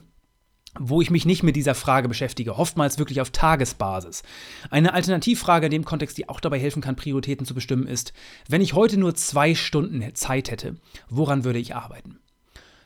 wo 0.77 1.01
ich 1.01 1.09
mich 1.09 1.25
nicht 1.25 1.43
mit 1.43 1.55
dieser 1.55 1.75
Frage 1.75 2.07
beschäftige, 2.07 2.55
oftmals 2.55 2.99
wirklich 2.99 3.21
auf 3.21 3.29
Tagesbasis. 3.29 4.23
Eine 4.69 4.93
Alternativfrage 4.93 5.67
in 5.67 5.71
dem 5.71 5.85
Kontext, 5.85 6.17
die 6.17 6.27
auch 6.27 6.39
dabei 6.39 6.59
helfen 6.59 6.81
kann, 6.81 6.95
Prioritäten 6.95 7.45
zu 7.45 7.53
bestimmen, 7.53 7.87
ist, 7.87 8.13
wenn 8.49 8.61
ich 8.61 8.73
heute 8.73 8.97
nur 8.97 9.15
zwei 9.15 9.55
Stunden 9.55 10.03
Zeit 10.15 10.51
hätte, 10.51 10.75
woran 11.09 11.43
würde 11.43 11.59
ich 11.59 11.75
arbeiten? 11.75 12.19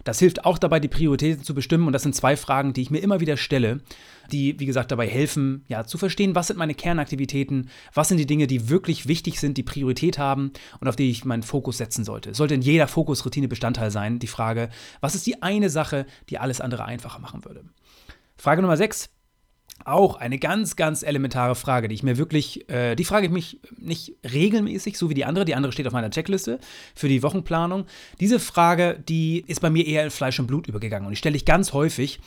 Das 0.09 0.17
hilft 0.17 0.43
auch 0.43 0.57
dabei, 0.57 0.79
die 0.79 0.87
Prioritäten 0.87 1.43
zu 1.43 1.53
bestimmen. 1.53 1.85
Und 1.85 1.93
das 1.93 2.01
sind 2.01 2.15
zwei 2.15 2.35
Fragen, 2.35 2.73
die 2.73 2.81
ich 2.81 2.89
mir 2.89 2.97
immer 2.97 3.19
wieder 3.19 3.37
stelle, 3.37 3.81
die, 4.31 4.59
wie 4.59 4.65
gesagt, 4.65 4.91
dabei 4.91 5.07
helfen, 5.07 5.63
ja, 5.67 5.85
zu 5.85 5.99
verstehen, 5.99 6.33
was 6.33 6.47
sind 6.47 6.57
meine 6.57 6.73
Kernaktivitäten, 6.73 7.69
was 7.93 8.07
sind 8.07 8.17
die 8.17 8.25
Dinge, 8.25 8.47
die 8.47 8.69
wirklich 8.69 9.07
wichtig 9.07 9.39
sind, 9.39 9.55
die 9.55 9.61
Priorität 9.61 10.17
haben 10.17 10.51
und 10.79 10.87
auf 10.87 10.95
die 10.95 11.11
ich 11.11 11.25
meinen 11.25 11.43
Fokus 11.43 11.77
setzen 11.77 12.03
sollte. 12.03 12.33
Sollte 12.33 12.55
in 12.55 12.63
jeder 12.63 12.87
Fokusroutine 12.87 13.47
Bestandteil 13.47 13.91
sein, 13.91 14.17
die 14.17 14.25
Frage, 14.25 14.69
was 14.99 15.13
ist 15.13 15.27
die 15.27 15.43
eine 15.43 15.69
Sache, 15.69 16.07
die 16.29 16.39
alles 16.39 16.59
andere 16.59 16.85
einfacher 16.85 17.19
machen 17.19 17.45
würde. 17.45 17.63
Frage 18.35 18.63
Nummer 18.63 18.77
6. 18.77 19.11
Auch 19.85 20.15
eine 20.17 20.37
ganz, 20.37 20.75
ganz 20.75 21.03
elementare 21.03 21.55
Frage, 21.55 21.87
die 21.87 21.95
ich 21.95 22.03
mir 22.03 22.17
wirklich, 22.17 22.69
äh, 22.69 22.95
die 22.95 23.05
frage 23.05 23.27
ich 23.27 23.31
mich 23.31 23.59
nicht 23.77 24.15
regelmäßig, 24.31 24.97
so 24.97 25.09
wie 25.09 25.13
die 25.13 25.25
andere. 25.25 25.45
Die 25.45 25.55
andere 25.55 25.71
steht 25.71 25.87
auf 25.87 25.93
meiner 25.93 26.09
Checkliste 26.09 26.59
für 26.95 27.07
die 27.07 27.23
Wochenplanung. 27.23 27.85
Diese 28.19 28.39
Frage, 28.39 29.01
die 29.07 29.43
ist 29.47 29.61
bei 29.61 29.69
mir 29.69 29.85
eher 29.85 30.03
in 30.03 30.11
Fleisch 30.11 30.39
und 30.39 30.47
Blut 30.47 30.67
übergegangen 30.67 31.05
und 31.05 31.11
die 31.11 31.17
stelle 31.17 31.35
ich 31.35 31.45
ganz 31.45 31.73
häufig. 31.73 32.19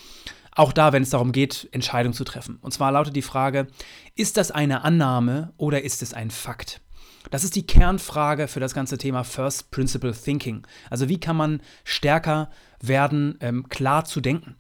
Auch 0.54 0.72
da, 0.72 0.92
wenn 0.92 1.02
es 1.02 1.10
darum 1.10 1.32
geht, 1.32 1.68
Entscheidungen 1.72 2.12
zu 2.12 2.24
treffen. 2.24 2.58
Und 2.60 2.72
zwar 2.72 2.92
lautet 2.92 3.16
die 3.16 3.22
Frage, 3.22 3.68
ist 4.16 4.36
das 4.36 4.50
eine 4.50 4.84
Annahme 4.84 5.52
oder 5.56 5.82
ist 5.82 6.02
es 6.02 6.12
ein 6.12 6.30
Fakt? 6.30 6.82
Das 7.30 7.44
ist 7.44 7.56
die 7.56 7.66
Kernfrage 7.66 8.48
für 8.48 8.60
das 8.60 8.74
ganze 8.74 8.98
Thema 8.98 9.24
First 9.24 9.70
Principle 9.70 10.12
Thinking. 10.12 10.66
Also 10.90 11.08
wie 11.08 11.20
kann 11.20 11.36
man 11.36 11.62
stärker 11.84 12.50
werden, 12.80 13.38
ähm, 13.40 13.68
klar 13.68 14.04
zu 14.04 14.20
denken? 14.20 14.56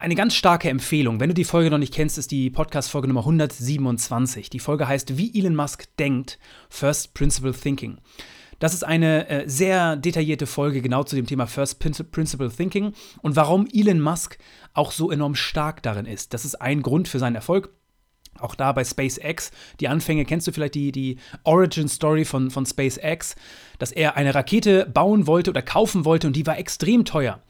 Eine 0.00 0.14
ganz 0.14 0.34
starke 0.34 0.68
Empfehlung. 0.68 1.20
Wenn 1.20 1.28
du 1.28 1.34
die 1.34 1.44
Folge 1.44 1.70
noch 1.70 1.78
nicht 1.78 1.94
kennst, 1.94 2.18
ist 2.18 2.30
die 2.30 2.50
Podcast-Folge 2.50 3.08
Nummer 3.08 3.20
127. 3.20 4.50
Die 4.50 4.58
Folge 4.58 4.88
heißt 4.88 5.16
Wie 5.16 5.38
Elon 5.38 5.54
Musk 5.54 5.84
denkt, 5.98 6.38
First 6.68 7.14
Principle 7.14 7.52
Thinking. 7.52 7.98
Das 8.58 8.74
ist 8.74 8.84
eine 8.84 9.28
äh, 9.28 9.48
sehr 9.48 9.96
detaillierte 9.96 10.46
Folge 10.46 10.80
genau 10.80 11.04
zu 11.04 11.16
dem 11.16 11.26
Thema 11.26 11.46
First 11.46 11.78
Principle 11.78 12.50
Thinking 12.50 12.92
und 13.22 13.36
warum 13.36 13.66
Elon 13.72 14.00
Musk 14.00 14.38
auch 14.72 14.92
so 14.92 15.10
enorm 15.10 15.34
stark 15.34 15.82
darin 15.82 16.06
ist. 16.06 16.34
Das 16.34 16.44
ist 16.44 16.60
ein 16.60 16.82
Grund 16.82 17.08
für 17.08 17.18
seinen 17.18 17.36
Erfolg. 17.36 17.70
Auch 18.38 18.56
da 18.56 18.72
bei 18.72 18.84
SpaceX, 18.84 19.52
die 19.78 19.88
Anfänge, 19.88 20.24
kennst 20.24 20.46
du 20.46 20.52
vielleicht 20.52 20.74
die, 20.74 20.90
die 20.90 21.18
Origin 21.44 21.88
Story 21.88 22.24
von, 22.24 22.50
von 22.50 22.66
SpaceX, 22.66 23.36
dass 23.78 23.92
er 23.92 24.16
eine 24.16 24.34
Rakete 24.34 24.86
bauen 24.86 25.28
wollte 25.28 25.50
oder 25.50 25.62
kaufen 25.62 26.04
wollte 26.04 26.26
und 26.26 26.34
die 26.34 26.46
war 26.46 26.58
extrem 26.58 27.04
teuer. 27.04 27.40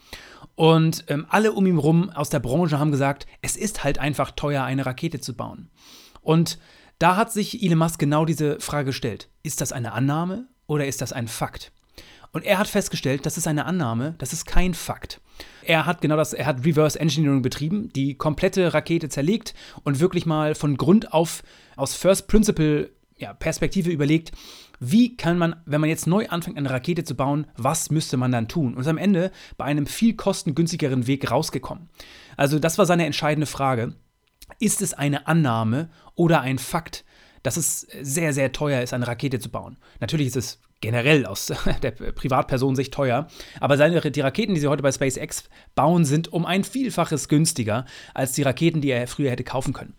Und 0.56 1.04
ähm, 1.08 1.26
alle 1.28 1.52
um 1.52 1.66
ihn 1.66 1.78
rum 1.78 2.10
aus 2.10 2.30
der 2.30 2.40
Branche 2.40 2.78
haben 2.78 2.92
gesagt, 2.92 3.26
es 3.42 3.56
ist 3.56 3.82
halt 3.82 3.98
einfach 3.98 4.30
teuer, 4.30 4.62
eine 4.64 4.86
Rakete 4.86 5.20
zu 5.20 5.34
bauen. 5.34 5.70
Und 6.20 6.58
da 6.98 7.16
hat 7.16 7.32
sich 7.32 7.62
Elon 7.62 7.78
Musk 7.78 7.98
genau 7.98 8.24
diese 8.24 8.60
Frage 8.60 8.86
gestellt. 8.86 9.28
Ist 9.42 9.60
das 9.60 9.72
eine 9.72 9.92
Annahme 9.92 10.46
oder 10.66 10.86
ist 10.86 11.00
das 11.00 11.12
ein 11.12 11.28
Fakt? 11.28 11.72
Und 12.32 12.44
er 12.44 12.58
hat 12.58 12.66
festgestellt, 12.66 13.26
das 13.26 13.36
ist 13.36 13.46
eine 13.46 13.64
Annahme, 13.64 14.16
das 14.18 14.32
ist 14.32 14.44
kein 14.44 14.74
Fakt. 14.74 15.20
Er 15.62 15.86
hat 15.86 16.00
genau 16.00 16.16
das, 16.16 16.32
er 16.32 16.46
hat 16.46 16.64
Reverse 16.64 16.98
Engineering 16.98 17.42
betrieben, 17.42 17.92
die 17.94 18.16
komplette 18.16 18.74
Rakete 18.74 19.08
zerlegt 19.08 19.54
und 19.84 20.00
wirklich 20.00 20.26
mal 20.26 20.54
von 20.54 20.76
Grund 20.76 21.12
auf 21.12 21.42
aus 21.76 21.94
First 21.94 22.26
Principle 22.26 22.90
ja, 23.16 23.32
Perspektive 23.32 23.90
überlegt, 23.90 24.32
wie 24.90 25.16
kann 25.16 25.38
man, 25.38 25.56
wenn 25.66 25.80
man 25.80 25.90
jetzt 25.90 26.06
neu 26.06 26.28
anfängt, 26.28 26.56
eine 26.56 26.70
Rakete 26.70 27.04
zu 27.04 27.14
bauen, 27.14 27.46
was 27.56 27.90
müsste 27.90 28.16
man 28.16 28.32
dann 28.32 28.48
tun? 28.48 28.74
Und 28.74 28.80
ist 28.80 28.88
am 28.88 28.98
Ende 28.98 29.30
bei 29.56 29.64
einem 29.64 29.86
viel 29.86 30.14
kostengünstigeren 30.14 31.06
Weg 31.06 31.30
rausgekommen. 31.30 31.88
Also 32.36 32.58
das 32.58 32.78
war 32.78 32.86
seine 32.86 33.06
entscheidende 33.06 33.46
Frage. 33.46 33.94
Ist 34.58 34.82
es 34.82 34.94
eine 34.94 35.26
Annahme 35.26 35.90
oder 36.14 36.40
ein 36.40 36.58
Fakt, 36.58 37.04
dass 37.42 37.56
es 37.56 37.86
sehr, 38.00 38.32
sehr 38.32 38.52
teuer 38.52 38.82
ist, 38.82 38.92
eine 38.92 39.06
Rakete 39.06 39.38
zu 39.38 39.50
bauen? 39.50 39.78
Natürlich 40.00 40.28
ist 40.28 40.36
es 40.36 40.60
generell 40.80 41.24
aus 41.24 41.46
der 41.82 41.90
Privatpersonensicht 41.92 42.92
teuer, 42.92 43.28
aber 43.60 43.76
seine, 43.76 44.00
die 44.00 44.20
Raketen, 44.20 44.54
die 44.54 44.60
sie 44.60 44.68
heute 44.68 44.82
bei 44.82 44.92
SpaceX 44.92 45.44
bauen, 45.74 46.04
sind 46.04 46.32
um 46.32 46.44
ein 46.44 46.64
Vielfaches 46.64 47.28
günstiger 47.28 47.86
als 48.12 48.32
die 48.32 48.42
Raketen, 48.42 48.80
die 48.80 48.90
er 48.90 49.06
früher 49.06 49.30
hätte 49.30 49.44
kaufen 49.44 49.72
können. 49.72 49.94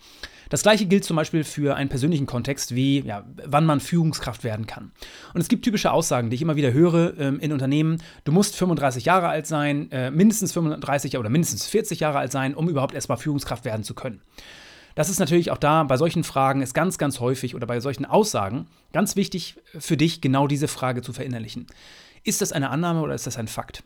Das 0.50 0.64
gleiche 0.64 0.86
gilt 0.86 1.04
zum 1.04 1.16
Beispiel 1.16 1.44
für 1.44 1.76
einen 1.76 1.90
persönlichen 1.90 2.26
Kontext, 2.26 2.76
wie 2.76 3.02
ja, 3.02 3.26
wann 3.46 3.66
man 3.66 3.80
Führungskraft 3.80 4.44
werden 4.44 4.68
kann. 4.68 4.92
Und 5.34 5.42
es 5.42 5.48
gibt 5.48 5.66
typische 5.66 5.92
Aussagen, 5.92 6.30
die 6.30 6.36
ich 6.36 6.42
immer 6.42 6.56
wieder 6.56 6.74
höre 6.74 7.18
ähm, 7.20 7.40
in 7.40 7.52
Unternehmen. 7.52 8.02
Du 8.24 8.32
musst 8.32 8.56
35 8.56 9.06
Jahre 9.06 9.28
alt 9.28 9.48
sein, 9.48 9.92
äh, 9.92 10.12
mindestens 10.12 10.52
35 10.54 11.18
oder 11.18 11.30
mindestens 11.30 11.68
40 11.68 12.00
Jahre 12.00 12.20
alt 12.20 12.32
sein, 12.32 12.56
um 12.56 12.70
überhaupt 12.70 12.96
erstmal 12.96 13.18
Führungskraft 13.18 13.66
werden 13.66 13.84
zu 13.84 13.94
können. 13.94 14.22
Das 14.96 15.10
ist 15.10 15.20
natürlich 15.20 15.52
auch 15.52 15.58
da, 15.58 15.84
bei 15.84 15.98
solchen 15.98 16.24
Fragen 16.24 16.62
ist 16.62 16.74
ganz, 16.74 16.98
ganz 16.98 17.20
häufig 17.20 17.54
oder 17.54 17.68
bei 17.68 17.82
solchen 17.82 18.06
Aussagen 18.06 18.68
ganz 18.94 19.18
wichtig 19.18 19.56
für 19.78 19.98
dich, 19.98 20.22
genau 20.22 20.48
diese 20.48 20.70
Frage 20.70 21.02
zu 21.02 21.12
verinnerlichen. 21.12 21.68
Ist 22.24 22.42
das 22.42 22.54
eine 22.54 22.70
Annahme 22.70 23.02
oder 23.02 23.14
ist 23.14 23.28
das 23.28 23.38
ein 23.38 23.50
Fakt? 23.50 23.84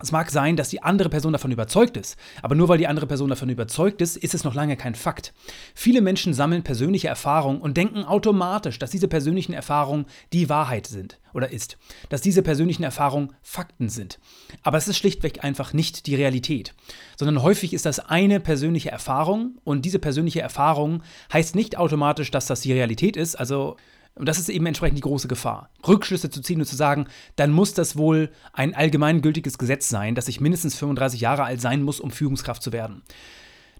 Es 0.00 0.10
mag 0.10 0.30
sein, 0.30 0.56
dass 0.56 0.70
die 0.70 0.82
andere 0.82 1.08
Person 1.08 1.32
davon 1.32 1.52
überzeugt 1.52 1.96
ist, 1.96 2.16
aber 2.40 2.54
nur 2.54 2.68
weil 2.68 2.78
die 2.78 2.86
andere 2.86 3.06
Person 3.06 3.28
davon 3.28 3.50
überzeugt 3.50 4.00
ist, 4.00 4.16
ist 4.16 4.34
es 4.34 4.42
noch 4.42 4.54
lange 4.54 4.76
kein 4.76 4.94
Fakt. 4.94 5.32
Viele 5.74 6.00
Menschen 6.00 6.34
sammeln 6.34 6.62
persönliche 6.62 7.08
Erfahrungen 7.08 7.60
und 7.60 7.76
denken 7.76 8.04
automatisch, 8.04 8.78
dass 8.78 8.90
diese 8.90 9.06
persönlichen 9.06 9.52
Erfahrungen 9.52 10.06
die 10.32 10.48
Wahrheit 10.48 10.86
sind 10.86 11.20
oder 11.34 11.52
ist, 11.52 11.78
dass 12.08 12.20
diese 12.20 12.42
persönlichen 12.42 12.82
Erfahrungen 12.82 13.34
Fakten 13.42 13.88
sind. 13.88 14.18
Aber 14.62 14.78
es 14.78 14.88
ist 14.88 14.96
schlichtweg 14.96 15.44
einfach 15.44 15.72
nicht 15.72 16.06
die 16.06 16.14
Realität, 16.14 16.74
sondern 17.16 17.42
häufig 17.42 17.74
ist 17.74 17.86
das 17.86 18.00
eine 18.00 18.40
persönliche 18.40 18.90
Erfahrung 18.90 19.58
und 19.62 19.84
diese 19.84 19.98
persönliche 19.98 20.40
Erfahrung 20.40 21.02
heißt 21.32 21.54
nicht 21.54 21.76
automatisch, 21.76 22.30
dass 22.30 22.46
das 22.46 22.62
die 22.62 22.72
Realität 22.72 23.16
ist, 23.16 23.36
also 23.36 23.76
und 24.14 24.26
das 24.26 24.38
ist 24.38 24.48
eben 24.48 24.66
entsprechend 24.66 24.98
die 24.98 25.02
große 25.02 25.28
Gefahr. 25.28 25.70
Rückschlüsse 25.86 26.30
zu 26.30 26.42
ziehen 26.42 26.60
und 26.60 26.66
zu 26.66 26.76
sagen, 26.76 27.06
dann 27.36 27.50
muss 27.50 27.72
das 27.72 27.96
wohl 27.96 28.30
ein 28.52 28.74
allgemeingültiges 28.74 29.58
Gesetz 29.58 29.88
sein, 29.88 30.14
dass 30.14 30.28
ich 30.28 30.40
mindestens 30.40 30.76
35 30.76 31.20
Jahre 31.20 31.44
alt 31.44 31.60
sein 31.60 31.82
muss, 31.82 32.00
um 32.00 32.10
Führungskraft 32.10 32.62
zu 32.62 32.72
werden. 32.72 33.02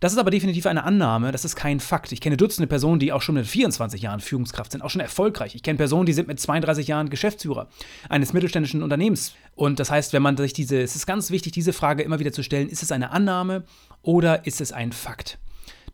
Das 0.02 0.12
ist 0.12 0.18
aber 0.18 0.32
definitiv 0.32 0.66
eine 0.66 0.82
Annahme, 0.82 1.30
das 1.30 1.44
ist 1.44 1.54
kein 1.54 1.78
Fakt. 1.78 2.10
Ich 2.10 2.20
kenne 2.20 2.36
Dutzende 2.36 2.66
Personen, 2.66 2.98
die 2.98 3.12
auch 3.12 3.22
schon 3.22 3.36
mit 3.36 3.46
24 3.46 4.02
Jahren 4.02 4.18
Führungskraft 4.18 4.72
sind, 4.72 4.82
auch 4.82 4.90
schon 4.90 5.00
erfolgreich. 5.00 5.54
Ich 5.54 5.62
kenne 5.62 5.76
Personen, 5.76 6.06
die 6.06 6.12
sind 6.12 6.26
mit 6.26 6.40
32 6.40 6.88
Jahren 6.88 7.08
Geschäftsführer 7.08 7.68
eines 8.08 8.32
mittelständischen 8.32 8.82
Unternehmens. 8.82 9.34
Und 9.54 9.78
das 9.78 9.92
heißt, 9.92 10.12
wenn 10.12 10.22
man 10.22 10.36
sich 10.36 10.54
diese, 10.54 10.80
es 10.82 10.96
ist 10.96 11.06
ganz 11.06 11.30
wichtig, 11.30 11.52
diese 11.52 11.72
Frage 11.72 12.02
immer 12.02 12.18
wieder 12.18 12.32
zu 12.32 12.42
stellen, 12.42 12.68
ist 12.68 12.82
es 12.82 12.90
eine 12.90 13.12
Annahme 13.12 13.62
oder 14.02 14.44
ist 14.44 14.60
es 14.60 14.72
ein 14.72 14.90
Fakt? 14.90 15.38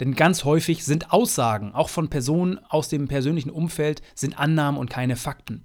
Denn 0.01 0.15
ganz 0.15 0.45
häufig 0.45 0.85
sind 0.85 1.13
Aussagen, 1.13 1.75
auch 1.75 1.89
von 1.89 2.09
Personen 2.09 2.59
aus 2.69 2.89
dem 2.89 3.09
persönlichen 3.09 3.51
Umfeld, 3.51 4.03
sind 4.15 4.39
Annahmen 4.39 4.79
und 4.79 4.91
keine 4.91 5.17
Fakten. 5.17 5.65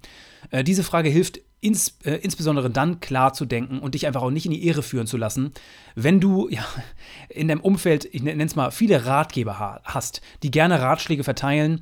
Äh, 0.50 0.64
diese 0.64 0.84
Frage 0.84 1.08
hilft 1.08 1.40
ins, 1.64 1.96
äh, 2.04 2.16
insbesondere 2.16 2.70
dann 2.70 3.00
klar 3.00 3.32
zu 3.32 3.46
denken 3.46 3.78
und 3.78 3.94
dich 3.94 4.06
einfach 4.06 4.22
auch 4.22 4.30
nicht 4.30 4.44
in 4.44 4.52
die 4.52 4.66
Ehre 4.66 4.82
führen 4.82 5.06
zu 5.06 5.16
lassen, 5.16 5.52
wenn 5.94 6.20
du 6.20 6.48
ja, 6.50 6.64
in 7.30 7.48
deinem 7.48 7.60
Umfeld, 7.60 8.06
ich 8.12 8.22
nenne 8.22 8.44
es 8.44 8.54
mal, 8.54 8.70
viele 8.70 9.06
Ratgeber 9.06 9.80
hast, 9.82 10.20
die 10.42 10.50
gerne 10.50 10.80
Ratschläge 10.80 11.24
verteilen 11.24 11.80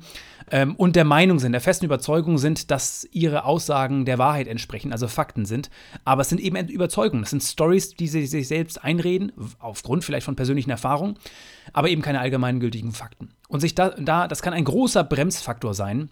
ähm, 0.51 0.75
und 0.75 0.95
der 0.95 1.03
Meinung 1.03 1.39
sind, 1.39 1.51
der 1.51 1.59
festen 1.59 1.85
Überzeugung 1.85 2.37
sind, 2.37 2.71
dass 2.71 3.05
ihre 3.11 3.43
Aussagen 3.43 4.05
der 4.05 4.17
Wahrheit 4.17 4.47
entsprechen, 4.47 4.93
also 4.93 5.09
Fakten 5.09 5.43
sind. 5.45 5.69
Aber 6.05 6.21
es 6.21 6.29
sind 6.29 6.39
eben 6.39 6.69
Überzeugungen, 6.69 7.23
es 7.23 7.31
sind 7.31 7.43
Stories, 7.43 7.95
die 7.95 8.07
sie 8.07 8.25
sich 8.25 8.47
selbst 8.47 8.81
einreden, 8.81 9.33
aufgrund 9.59 10.05
vielleicht 10.05 10.25
von 10.25 10.37
persönlichen 10.37 10.69
Erfahrungen, 10.69 11.17
aber 11.73 11.89
eben 11.89 12.01
keine 12.01 12.21
allgemeingültigen 12.21 12.93
Fakten. 12.93 13.33
Und 13.49 13.59
sich 13.59 13.75
da, 13.75 13.89
da 13.89 14.29
das 14.29 14.41
kann 14.41 14.53
ein 14.53 14.63
großer 14.63 15.03
Bremsfaktor 15.03 15.73
sein, 15.73 16.09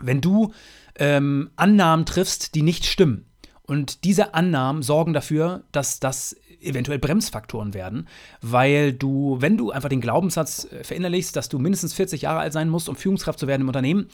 wenn 0.00 0.20
du 0.20 0.52
ähm, 0.96 1.50
Annahmen 1.56 2.06
triffst, 2.06 2.54
die 2.54 2.62
nicht 2.62 2.84
stimmen. 2.84 3.26
Und 3.62 4.04
diese 4.04 4.34
Annahmen 4.34 4.82
sorgen 4.82 5.12
dafür, 5.12 5.64
dass 5.72 6.00
das 6.00 6.36
eventuell 6.60 6.98
Bremsfaktoren 6.98 7.74
werden, 7.74 8.08
weil 8.40 8.92
du, 8.92 9.36
wenn 9.40 9.56
du 9.56 9.70
einfach 9.70 9.88
den 9.88 10.00
Glaubenssatz 10.00 10.66
äh, 10.72 10.84
verinnerlichst, 10.84 11.36
dass 11.36 11.48
du 11.48 11.58
mindestens 11.58 11.94
40 11.94 12.22
Jahre 12.22 12.40
alt 12.40 12.52
sein 12.52 12.68
musst, 12.68 12.88
um 12.88 12.96
Führungskraft 12.96 13.38
zu 13.38 13.46
werden 13.46 13.62
im 13.62 13.68
Unternehmen, 13.68 14.08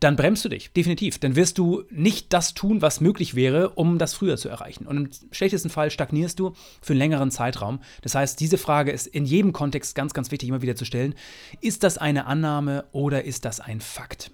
dann 0.00 0.16
bremst 0.16 0.44
du 0.44 0.48
dich, 0.48 0.72
definitiv. 0.72 1.18
Dann 1.18 1.36
wirst 1.36 1.58
du 1.58 1.84
nicht 1.90 2.32
das 2.32 2.54
tun, 2.54 2.82
was 2.82 3.00
möglich 3.00 3.34
wäre, 3.34 3.70
um 3.70 3.98
das 3.98 4.14
früher 4.14 4.36
zu 4.36 4.48
erreichen. 4.48 4.86
Und 4.86 4.96
im 4.96 5.10
schlechtesten 5.30 5.70
Fall 5.70 5.90
stagnierst 5.90 6.40
du 6.40 6.54
für 6.80 6.92
einen 6.92 6.98
längeren 6.98 7.30
Zeitraum. 7.30 7.80
Das 8.02 8.14
heißt, 8.14 8.40
diese 8.40 8.58
Frage 8.58 8.90
ist 8.90 9.06
in 9.06 9.24
jedem 9.24 9.52
Kontext 9.52 9.94
ganz, 9.94 10.12
ganz 10.12 10.30
wichtig 10.30 10.48
immer 10.48 10.62
wieder 10.62 10.76
zu 10.76 10.84
stellen. 10.84 11.14
Ist 11.60 11.84
das 11.84 11.98
eine 11.98 12.26
Annahme 12.26 12.84
oder 12.92 13.24
ist 13.24 13.44
das 13.44 13.60
ein 13.60 13.80
Fakt? 13.80 14.30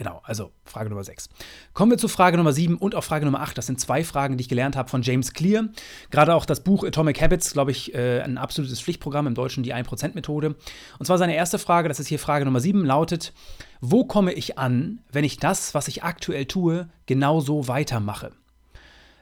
Genau, 0.00 0.22
also 0.24 0.50
Frage 0.64 0.88
Nummer 0.88 1.04
6. 1.04 1.28
Kommen 1.74 1.90
wir 1.90 1.98
zu 1.98 2.08
Frage 2.08 2.38
Nummer 2.38 2.54
7 2.54 2.78
und 2.78 2.94
auch 2.94 3.04
Frage 3.04 3.26
Nummer 3.26 3.42
8. 3.42 3.58
Das 3.58 3.66
sind 3.66 3.78
zwei 3.78 4.02
Fragen, 4.02 4.38
die 4.38 4.40
ich 4.40 4.48
gelernt 4.48 4.74
habe 4.74 4.88
von 4.88 5.02
James 5.02 5.34
Clear. 5.34 5.68
Gerade 6.10 6.34
auch 6.34 6.46
das 6.46 6.64
Buch 6.64 6.84
Atomic 6.84 7.20
Habits, 7.20 7.52
glaube 7.52 7.72
ich, 7.72 7.92
äh, 7.92 8.22
ein 8.22 8.38
absolutes 8.38 8.80
Pflichtprogramm 8.80 9.26
im 9.26 9.34
Deutschen, 9.34 9.62
die 9.62 9.74
1%-Methode. 9.74 10.56
Und 10.98 11.04
zwar 11.04 11.18
seine 11.18 11.36
erste 11.36 11.58
Frage, 11.58 11.88
das 11.88 12.00
ist 12.00 12.06
hier 12.06 12.18
Frage 12.18 12.46
Nummer 12.46 12.60
7, 12.60 12.82
lautet: 12.82 13.34
Wo 13.82 14.06
komme 14.06 14.32
ich 14.32 14.56
an, 14.56 15.00
wenn 15.12 15.24
ich 15.24 15.36
das, 15.36 15.74
was 15.74 15.86
ich 15.86 16.02
aktuell 16.02 16.46
tue, 16.46 16.88
genauso 17.04 17.68
weitermache? 17.68 18.32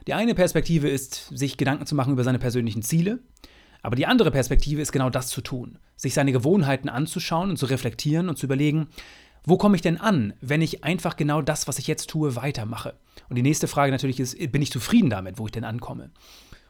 Die 0.07 0.13
eine 0.13 0.33
Perspektive 0.33 0.87
ist, 0.87 1.27
sich 1.37 1.57
Gedanken 1.57 1.87
zu 1.87 1.95
machen 1.95 2.13
über 2.13 2.23
seine 2.23 2.39
persönlichen 2.39 2.83
Ziele. 2.83 3.19
Aber 3.81 3.95
die 3.95 4.05
andere 4.05 4.31
Perspektive 4.31 4.81
ist 4.81 4.91
genau 4.91 5.09
das 5.09 5.27
zu 5.27 5.41
tun, 5.41 5.77
sich 5.95 6.13
seine 6.13 6.31
Gewohnheiten 6.31 6.89
anzuschauen 6.89 7.49
und 7.49 7.57
zu 7.57 7.65
reflektieren 7.65 8.29
und 8.29 8.37
zu 8.37 8.45
überlegen, 8.45 8.87
wo 9.45 9.57
komme 9.57 9.75
ich 9.75 9.81
denn 9.81 9.99
an, 9.99 10.33
wenn 10.41 10.61
ich 10.61 10.83
einfach 10.83 11.15
genau 11.15 11.41
das, 11.41 11.67
was 11.67 11.79
ich 11.79 11.87
jetzt 11.87 12.09
tue, 12.09 12.35
weitermache? 12.35 12.95
Und 13.29 13.35
die 13.35 13.41
nächste 13.41 13.67
Frage 13.67 13.91
natürlich 13.91 14.19
ist, 14.19 14.37
bin 14.51 14.61
ich 14.61 14.71
zufrieden 14.71 15.09
damit, 15.09 15.37
wo 15.37 15.45
ich 15.45 15.51
denn 15.51 15.63
ankomme? 15.63 16.11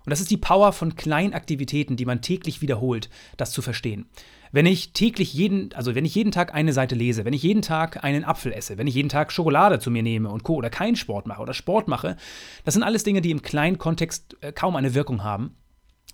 Und 0.05 0.11
das 0.11 0.21
ist 0.21 0.31
die 0.31 0.37
Power 0.37 0.71
von 0.73 0.95
kleinen 0.95 1.33
Aktivitäten, 1.33 1.95
die 1.95 2.05
man 2.05 2.21
täglich 2.21 2.61
wiederholt, 2.61 3.09
das 3.37 3.51
zu 3.51 3.61
verstehen. 3.61 4.07
Wenn 4.51 4.65
ich 4.65 4.93
täglich 4.93 5.33
jeden, 5.33 5.71
also 5.73 5.93
wenn 5.93 6.05
ich 6.05 6.15
jeden 6.15 6.31
Tag 6.31 6.55
eine 6.55 6.73
Seite 6.73 6.95
lese, 6.95 7.23
wenn 7.23 7.33
ich 7.33 7.43
jeden 7.43 7.61
Tag 7.61 8.03
einen 8.03 8.23
Apfel 8.23 8.51
esse, 8.51 8.79
wenn 8.79 8.87
ich 8.87 8.95
jeden 8.95 9.09
Tag 9.09 9.31
Schokolade 9.31 9.77
zu 9.79 9.91
mir 9.91 10.01
nehme 10.01 10.29
und 10.29 10.43
Co. 10.43 10.55
oder 10.55 10.71
keinen 10.71 10.95
Sport 10.95 11.27
mache 11.27 11.41
oder 11.41 11.53
Sport 11.53 11.87
mache, 11.87 12.17
das 12.65 12.73
sind 12.73 12.83
alles 12.83 13.03
Dinge, 13.03 13.21
die 13.21 13.29
im 13.29 13.43
kleinen 13.43 13.77
Kontext 13.77 14.37
äh, 14.41 14.51
kaum 14.51 14.75
eine 14.75 14.95
Wirkung 14.95 15.23
haben. 15.23 15.55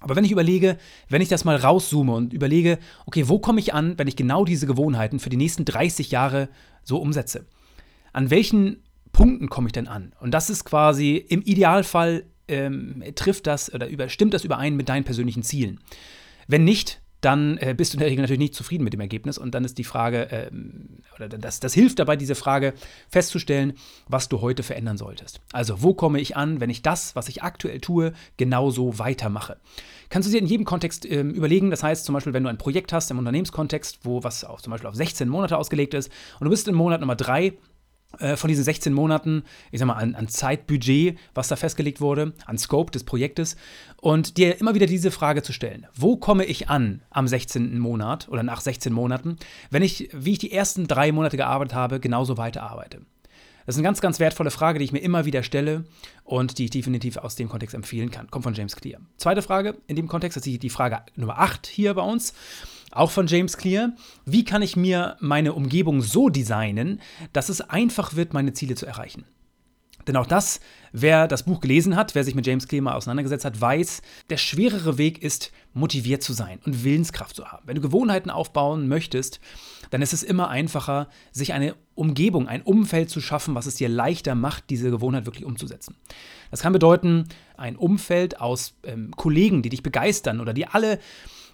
Aber 0.06 0.16
wenn 0.16 0.24
ich 0.24 0.32
überlege, 0.32 0.78
wenn 1.10 1.24
ich 1.24 1.30
das 1.30 1.46
mal 1.46 1.56
rauszoome 1.56 2.14
und 2.14 2.32
überlege, 2.32 2.78
okay, 3.08 3.28
wo 3.28 3.40
komme 3.40 3.60
ich 3.60 3.74
an, 3.74 3.98
wenn 3.98 4.08
ich 4.08 4.16
genau 4.16 4.46
diese 4.46 4.68
Gewohnheiten 4.68 5.20
für 5.20 5.32
die 5.32 5.36
nächsten 5.36 5.66
30 5.66 6.12
Jahre 6.12 6.48
so 6.84 7.00
umsetze? 7.00 7.48
An 8.14 8.30
welchen 8.30 8.84
Punkten 9.14 9.50
komme 9.50 9.68
ich 9.68 9.74
denn 9.74 9.88
an? 9.88 10.14
Und 10.20 10.30
das 10.30 10.52
ist 10.52 10.64
quasi 10.64 11.16
im 11.16 11.42
Idealfall 11.42 12.24
ähm, 12.48 13.04
trifft 13.16 13.48
das 13.48 13.74
oder 13.74 13.88
über, 13.88 14.08
stimmt 14.08 14.36
das 14.36 14.44
überein 14.44 14.76
mit 14.76 14.90
deinen 14.90 15.06
persönlichen 15.06 15.42
Zielen. 15.42 15.80
Wenn 16.48 16.66
nicht, 16.66 17.02
dann 17.22 17.58
äh, 17.58 17.74
bist 17.76 17.94
du 17.94 17.98
in 17.98 18.00
der 18.00 18.10
Regel 18.10 18.22
natürlich 18.22 18.40
nicht 18.40 18.56
zufrieden 18.56 18.84
mit 18.84 18.94
dem 18.94 19.00
Ergebnis. 19.00 19.38
Und 19.38 19.56
dann 19.56 19.66
ist 19.66 19.78
die 19.78 19.84
Frage, 19.84 20.32
äh, 20.32 20.52
oder 21.16 21.30
das, 21.30 21.60
das 21.60 21.74
hilft 21.74 22.00
dabei, 22.00 22.16
diese 22.16 22.36
Frage 22.36 22.74
festzustellen, 23.10 23.74
was 24.08 24.30
du 24.30 24.42
heute 24.42 24.64
verändern 24.64 24.98
solltest. 24.98 25.42
Also, 25.52 25.82
wo 25.82 25.94
komme 25.94 26.20
ich 26.20 26.36
an, 26.36 26.60
wenn 26.60 26.70
ich 26.70 26.82
das, 26.82 27.16
was 27.16 27.28
ich 27.30 27.44
aktuell 27.44 27.80
tue, 27.80 28.14
genauso 28.38 29.00
weitermache? 29.00 29.58
Kannst 30.10 30.28
du 30.28 30.32
dir 30.32 30.40
in 30.40 30.46
jedem 30.46 30.66
Kontext 30.66 31.06
äh, 31.06 31.22
überlegen, 31.22 31.72
das 31.72 31.84
heißt 31.84 32.06
zum 32.06 32.14
Beispiel, 32.14 32.34
wenn 32.34 32.44
du 32.44 32.50
ein 32.50 32.58
Projekt 32.58 32.94
hast 32.94 33.10
im 33.12 33.18
Unternehmenskontext, 33.18 34.00
wo 34.04 34.24
was 34.24 34.44
auch 34.44 34.62
zum 34.62 34.72
Beispiel 34.72 34.90
auf 34.90 34.96
16 34.96 35.28
Monate 35.28 35.58
ausgelegt 35.58 35.94
ist 35.94 36.12
und 36.40 36.46
du 36.46 36.52
bist 36.52 36.68
im 36.68 36.76
Monat 36.76 37.02
Nummer 37.02 37.16
3 37.16 37.46
äh, 37.48 37.54
von 38.38 38.48
diesen 38.48 38.64
16 38.64 38.94
Monaten, 38.94 39.44
ich 39.72 39.80
sag 39.80 39.88
mal, 39.88 39.96
an, 39.96 40.16
an, 40.16 40.28
Zeitbudget, 40.28 41.18
was 41.34 41.48
da 41.48 41.56
festgelegt 41.56 42.02
wurde, 42.02 42.34
an 42.46 42.58
Scope 42.58 42.92
des 42.92 43.04
Projektes 43.04 43.56
und 44.02 44.38
dir 44.38 44.60
immer 44.60 44.76
wieder 44.76 44.86
diese 44.86 45.12
Frage 45.12 45.44
zu 45.44 45.54
stellen. 45.54 45.88
Wo 45.94 46.16
komme 46.18 46.46
ich 46.46 46.70
an 46.70 47.02
am 47.10 47.28
16. 47.28 47.78
Monat 47.80 48.30
oder 48.30 48.44
nach 48.44 48.62
16 48.62 48.94
Monaten, 48.94 49.38
wenn 49.70 49.84
ich, 49.84 50.10
wie 50.14 50.34
ich 50.34 50.40
die 50.40 50.52
ersten 50.52 50.88
drei 50.88 51.12
Monate 51.12 51.38
gearbeitet 51.38 51.76
habe, 51.76 52.00
genauso 52.00 52.38
weiterarbeite? 52.38 53.02
Das 53.66 53.76
ist 53.76 53.80
eine 53.80 53.88
ganz, 53.88 54.00
ganz 54.00 54.20
wertvolle 54.20 54.52
Frage, 54.52 54.78
die 54.78 54.86
ich 54.86 54.92
mir 54.92 55.00
immer 55.00 55.26
wieder 55.26 55.42
stelle 55.42 55.86
und 56.24 56.60
die 56.60 56.66
ich 56.66 56.70
definitiv 56.70 57.18
aus 57.18 57.36
dem 57.36 57.50
Kontext 57.50 57.74
empfehlen 57.74 58.12
kann. 58.12 58.30
Kommt 58.30 58.44
von 58.44 58.54
James 58.54 58.76
Clear. 58.76 59.02
Zweite 59.18 59.42
Frage 59.42 59.76
in 59.88 59.96
dem 59.96 60.08
Kontext, 60.08 60.38
das 60.38 60.46
ist 60.46 60.62
die 60.62 60.70
Frage 60.70 61.02
Nummer 61.16 61.40
8 61.40 61.66
hier 61.66 61.96
bei 61.96 62.04
uns 62.04 62.34
auch 62.96 63.12
von 63.12 63.28
James 63.28 63.58
Clear. 63.58 63.94
Wie 64.26 64.46
kann 64.46 64.62
ich 64.62 64.76
mir 64.76 65.18
meine 65.20 65.54
Umgebung 65.54 66.02
so 66.02 66.30
designen, 66.30 67.02
dass 67.34 67.50
es 67.50 67.62
einfach 67.62 68.16
wird, 68.16 68.34
meine 68.34 68.54
Ziele 68.54 68.76
zu 68.76 68.86
erreichen? 68.86 69.26
Denn 70.08 70.18
auch 70.18 70.28
das, 70.28 70.60
wer 70.92 71.28
das 71.28 71.44
Buch 71.44 71.60
gelesen 71.62 71.96
hat, 71.96 72.14
wer 72.14 72.24
sich 72.24 72.36
mit 72.36 72.46
James 72.46 72.68
Clear 72.68 72.84
mal 72.84 72.94
auseinandergesetzt 72.94 73.44
hat, 73.44 73.60
weiß, 73.60 74.02
der 74.30 74.38
schwerere 74.38 74.98
Weg 74.98 75.22
ist, 75.24 75.52
motiviert 75.74 76.22
zu 76.22 76.34
sein 76.34 76.60
und 76.66 76.84
Willenskraft 76.84 77.36
zu 77.36 77.46
haben. 77.46 77.64
Wenn 77.66 77.76
du 77.76 77.82
Gewohnheiten 77.82 78.30
aufbauen 78.30 78.88
möchtest, 78.88 79.40
dann 79.90 80.02
ist 80.02 80.14
es 80.14 80.24
immer 80.24 80.50
einfacher, 80.50 81.10
sich 81.32 81.54
eine 81.54 81.76
Umgebung, 81.96 82.48
ein 82.48 82.62
Umfeld 82.62 83.10
zu 83.10 83.20
schaffen, 83.20 83.56
was 83.56 83.66
es 83.66 83.76
dir 83.76 83.90
leichter 83.90 84.36
macht, 84.36 84.70
diese 84.70 84.92
Gewohnheit 84.92 85.26
wirklich 85.26 85.46
umzusetzen. 85.46 85.96
Das 86.52 86.62
kann 86.62 86.74
bedeuten, 86.74 87.28
ein 87.58 87.76
Umfeld 87.76 88.40
aus 88.40 88.76
ähm, 88.84 89.12
Kollegen, 89.16 89.64
die 89.64 89.70
dich 89.70 89.84
begeistern 89.84 90.40
oder 90.40 90.54
die 90.54 90.68
alle 90.68 91.00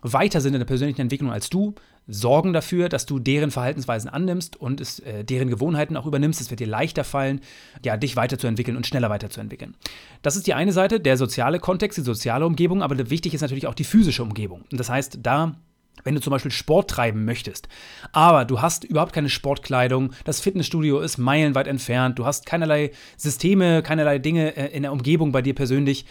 weiter 0.01 0.41
sind 0.41 0.53
in 0.53 0.59
der 0.59 0.65
persönlichen 0.65 1.01
Entwicklung 1.01 1.31
als 1.31 1.49
du, 1.49 1.75
sorgen 2.07 2.53
dafür, 2.53 2.89
dass 2.89 3.05
du 3.05 3.19
deren 3.19 3.51
Verhaltensweisen 3.51 4.09
annimmst 4.09 4.55
und 4.55 4.81
es, 4.81 4.99
äh, 4.99 5.23
deren 5.23 5.49
Gewohnheiten 5.49 5.95
auch 5.95 6.05
übernimmst. 6.05 6.41
Es 6.41 6.49
wird 6.49 6.59
dir 6.59 6.67
leichter 6.67 7.03
fallen, 7.03 7.41
ja, 7.85 7.97
dich 7.97 8.15
weiterzuentwickeln 8.15 8.75
und 8.75 8.87
schneller 8.87 9.09
weiterzuentwickeln. 9.09 9.75
Das 10.21 10.35
ist 10.35 10.47
die 10.47 10.53
eine 10.53 10.73
Seite, 10.73 10.99
der 10.99 11.17
soziale 11.17 11.59
Kontext, 11.59 11.97
die 11.97 12.03
soziale 12.03 12.45
Umgebung, 12.45 12.81
aber 12.81 13.09
wichtig 13.09 13.33
ist 13.33 13.41
natürlich 13.41 13.67
auch 13.67 13.75
die 13.75 13.83
physische 13.83 14.23
Umgebung. 14.23 14.63
Und 14.71 14.79
das 14.79 14.89
heißt, 14.89 15.19
da 15.21 15.55
wenn 16.03 16.15
du 16.15 16.21
zum 16.21 16.31
Beispiel 16.31 16.51
Sport 16.51 16.89
treiben 16.89 17.25
möchtest, 17.25 17.67
aber 18.11 18.45
du 18.45 18.61
hast 18.61 18.83
überhaupt 18.83 19.13
keine 19.13 19.29
Sportkleidung, 19.29 20.13
das 20.23 20.39
Fitnessstudio 20.39 20.99
ist 20.99 21.17
meilenweit 21.17 21.67
entfernt, 21.67 22.17
du 22.17 22.25
hast 22.25 22.45
keinerlei 22.47 22.91
Systeme, 23.17 23.83
keinerlei 23.83 24.17
Dinge 24.17 24.55
äh, 24.55 24.75
in 24.75 24.81
der 24.81 24.93
Umgebung 24.93 25.31
bei 25.31 25.43
dir 25.43 25.53
persönlich, 25.53 26.05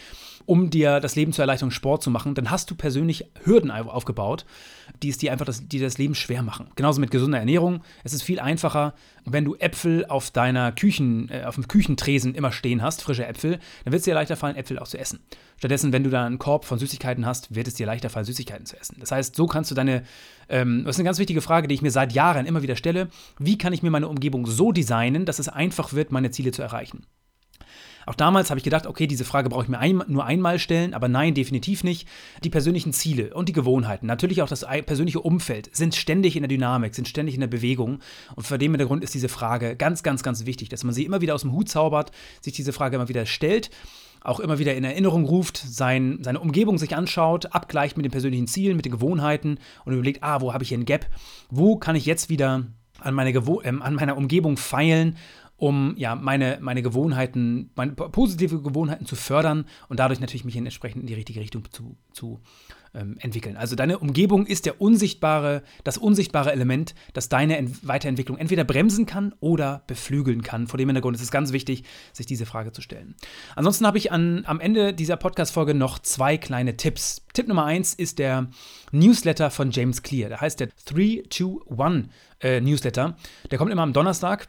um 0.45 0.69
dir 0.69 0.99
das 0.99 1.15
Leben 1.15 1.33
zu 1.33 1.41
erleichtern, 1.41 1.71
Sport 1.71 2.03
zu 2.03 2.09
machen, 2.09 2.35
dann 2.35 2.51
hast 2.51 2.69
du 2.71 2.75
persönlich 2.75 3.25
Hürden 3.43 3.71
aufgebaut, 3.71 4.45
die 5.01 5.09
es 5.09 5.17
dir 5.17 5.31
einfach 5.31 5.45
das, 5.45 5.67
die 5.67 5.79
das 5.79 5.97
Leben 5.97 6.15
schwer 6.15 6.43
machen. 6.43 6.67
Genauso 6.75 6.99
mit 6.99 7.11
gesunder 7.11 7.39
Ernährung. 7.39 7.81
Es 8.03 8.13
ist 8.13 8.23
viel 8.23 8.39
einfacher, 8.39 8.93
wenn 9.25 9.45
du 9.45 9.55
Äpfel 9.55 10.05
auf 10.07 10.31
deiner 10.31 10.71
Küchen, 10.71 11.29
äh, 11.29 11.43
auf 11.45 11.55
dem 11.55 11.67
Küchentresen 11.67 12.35
immer 12.35 12.51
stehen 12.51 12.81
hast, 12.81 13.01
frische 13.01 13.25
Äpfel, 13.25 13.59
dann 13.83 13.91
wird 13.91 13.99
es 13.99 14.05
dir 14.05 14.13
leichter 14.13 14.35
fallen, 14.35 14.55
Äpfel 14.55 14.79
auch 14.79 14.87
zu 14.87 14.97
essen. 14.97 15.19
Stattdessen, 15.57 15.93
wenn 15.93 16.03
du 16.03 16.09
da 16.09 16.25
einen 16.25 16.39
Korb 16.39 16.65
von 16.65 16.79
Süßigkeiten 16.79 17.25
hast, 17.25 17.53
wird 17.53 17.67
es 17.67 17.75
dir 17.75 17.85
leichter 17.85 18.09
fallen, 18.09 18.25
Süßigkeiten 18.25 18.65
zu 18.65 18.79
essen. 18.79 18.97
Das 18.99 19.11
heißt, 19.11 19.35
so 19.35 19.45
kannst 19.45 19.69
du 19.69 19.75
deine, 19.75 20.03
ähm, 20.49 20.83
das 20.85 20.95
ist 20.95 20.99
eine 20.99 21.05
ganz 21.05 21.19
wichtige 21.19 21.41
Frage, 21.41 21.67
die 21.67 21.75
ich 21.75 21.81
mir 21.81 21.91
seit 21.91 22.13
Jahren 22.13 22.45
immer 22.45 22.63
wieder 22.63 22.75
stelle, 22.75 23.09
wie 23.37 23.57
kann 23.57 23.73
ich 23.73 23.83
mir 23.83 23.91
meine 23.91 24.07
Umgebung 24.07 24.47
so 24.47 24.71
designen, 24.71 25.25
dass 25.25 25.39
es 25.39 25.49
einfach 25.49 25.93
wird, 25.93 26.11
meine 26.11 26.31
Ziele 26.31 26.51
zu 26.51 26.61
erreichen? 26.61 27.05
Auch 28.05 28.15
damals 28.15 28.49
habe 28.49 28.57
ich 28.57 28.63
gedacht, 28.63 28.87
okay, 28.87 29.07
diese 29.07 29.25
Frage 29.25 29.49
brauche 29.49 29.63
ich 29.63 29.69
mir 29.69 29.79
ein, 29.79 30.03
nur 30.07 30.25
einmal 30.25 30.59
stellen, 30.59 30.93
aber 30.93 31.07
nein, 31.07 31.33
definitiv 31.33 31.83
nicht. 31.83 32.07
Die 32.43 32.49
persönlichen 32.49 32.93
Ziele 32.93 33.33
und 33.33 33.49
die 33.49 33.53
Gewohnheiten, 33.53 34.05
natürlich 34.05 34.41
auch 34.41 34.49
das 34.49 34.65
persönliche 34.85 35.19
Umfeld, 35.19 35.75
sind 35.75 35.95
ständig 35.95 36.35
in 36.35 36.41
der 36.41 36.49
Dynamik, 36.49 36.95
sind 36.95 37.07
ständig 37.07 37.35
in 37.35 37.41
der 37.41 37.47
Bewegung. 37.47 37.99
Und 38.35 38.47
vor 38.47 38.57
dem 38.57 38.71
Hintergrund 38.71 39.03
ist 39.03 39.13
diese 39.13 39.29
Frage 39.29 39.75
ganz, 39.75 40.03
ganz, 40.03 40.23
ganz 40.23 40.45
wichtig, 40.45 40.69
dass 40.69 40.83
man 40.83 40.93
sie 40.93 41.05
immer 41.05 41.21
wieder 41.21 41.35
aus 41.35 41.41
dem 41.41 41.53
Hut 41.53 41.69
zaubert, 41.69 42.11
sich 42.41 42.53
diese 42.53 42.73
Frage 42.73 42.95
immer 42.95 43.09
wieder 43.09 43.25
stellt 43.25 43.69
auch 44.23 44.39
immer 44.39 44.59
wieder 44.59 44.75
in 44.75 44.83
Erinnerung 44.83 45.25
ruft, 45.25 45.57
sein, 45.57 46.19
seine 46.21 46.39
Umgebung 46.39 46.77
sich 46.77 46.95
anschaut, 46.95 47.53
abgleicht 47.55 47.97
mit 47.97 48.05
den 48.05 48.11
persönlichen 48.11 48.47
Zielen, 48.47 48.75
mit 48.75 48.85
den 48.85 48.91
Gewohnheiten 48.91 49.57
und 49.83 49.93
überlegt, 49.93 50.23
ah, 50.23 50.41
wo 50.41 50.53
habe 50.53 50.63
ich 50.63 50.69
hier 50.69 50.77
einen 50.77 50.85
Gap? 50.85 51.07
Wo 51.49 51.77
kann 51.77 51.95
ich 51.95 52.05
jetzt 52.05 52.29
wieder 52.29 52.67
an, 52.99 53.13
meine 53.15 53.31
äh, 53.31 53.67
an 53.67 53.95
meiner 53.95 54.17
Umgebung 54.17 54.57
feilen 54.57 55.17
um 55.61 55.93
ja 55.95 56.15
meine, 56.15 56.57
meine 56.59 56.81
Gewohnheiten, 56.81 57.69
meine 57.75 57.91
positive 57.91 58.63
Gewohnheiten 58.63 59.05
zu 59.05 59.15
fördern 59.15 59.65
und 59.89 59.99
dadurch 59.99 60.19
natürlich 60.19 60.43
mich 60.43 60.57
entsprechend 60.57 61.01
in 61.01 61.07
die 61.07 61.13
richtige 61.13 61.39
Richtung 61.39 61.65
zu, 61.71 61.97
zu 62.13 62.41
ähm, 62.95 63.17
entwickeln. 63.19 63.57
Also 63.57 63.75
deine 63.75 63.99
Umgebung 63.99 64.47
ist 64.47 64.65
der 64.65 64.81
unsichtbare, 64.81 65.61
das 65.83 65.99
unsichtbare 65.99 66.51
Element, 66.51 66.95
das 67.13 67.29
deine 67.29 67.57
Ent 67.57 67.87
Weiterentwicklung 67.87 68.39
entweder 68.39 68.63
bremsen 68.63 69.05
kann 69.05 69.35
oder 69.39 69.83
beflügeln 69.85 70.41
kann. 70.41 70.65
Vor 70.65 70.79
dem 70.79 70.89
Hintergrund 70.89 71.15
ist 71.15 71.21
es 71.21 71.29
ganz 71.29 71.53
wichtig, 71.53 71.83
sich 72.11 72.25
diese 72.25 72.47
Frage 72.47 72.71
zu 72.71 72.81
stellen. 72.81 73.13
Ansonsten 73.55 73.85
habe 73.85 73.99
ich 73.99 74.11
an, 74.11 74.41
am 74.47 74.59
Ende 74.59 74.95
dieser 74.95 75.15
Podcast-Folge 75.15 75.75
noch 75.75 75.99
zwei 75.99 76.37
kleine 76.37 76.75
Tipps. 76.75 77.23
Tipp 77.33 77.47
Nummer 77.47 77.65
eins 77.65 77.93
ist 77.93 78.17
der 78.17 78.47
Newsletter 78.91 79.51
von 79.51 79.69
James 79.69 80.01
Clear. 80.01 80.29
Der 80.29 80.41
heißt 80.41 80.59
der 80.59 80.69
321 80.85 82.09
äh, 82.41 82.59
Newsletter. 82.61 83.15
Der 83.51 83.59
kommt 83.59 83.71
immer 83.71 83.83
am 83.83 83.93
Donnerstag. 83.93 84.47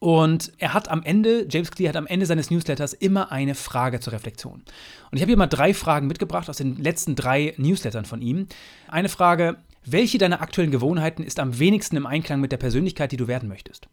Und 0.00 0.52
er 0.56 0.72
hat 0.72 0.88
am 0.88 1.02
Ende, 1.02 1.46
James 1.48 1.70
Clear 1.70 1.90
hat 1.90 1.96
am 1.96 2.06
Ende 2.06 2.24
seines 2.24 2.50
Newsletters 2.50 2.94
immer 2.94 3.30
eine 3.30 3.54
Frage 3.54 4.00
zur 4.00 4.14
Reflexion. 4.14 4.62
Und 5.10 5.16
ich 5.16 5.20
habe 5.20 5.28
hier 5.28 5.36
mal 5.36 5.46
drei 5.46 5.74
Fragen 5.74 6.06
mitgebracht 6.06 6.48
aus 6.48 6.56
den 6.56 6.76
letzten 6.76 7.16
drei 7.16 7.52
Newslettern 7.58 8.06
von 8.06 8.22
ihm. 8.22 8.46
Eine 8.88 9.10
Frage, 9.10 9.58
welche 9.84 10.16
deiner 10.16 10.40
aktuellen 10.40 10.70
Gewohnheiten 10.70 11.22
ist 11.22 11.38
am 11.38 11.58
wenigsten 11.58 11.96
im 11.96 12.06
Einklang 12.06 12.40
mit 12.40 12.50
der 12.50 12.56
Persönlichkeit, 12.56 13.12
die 13.12 13.18
du 13.18 13.28
werden 13.28 13.46
möchtest? 13.48 13.88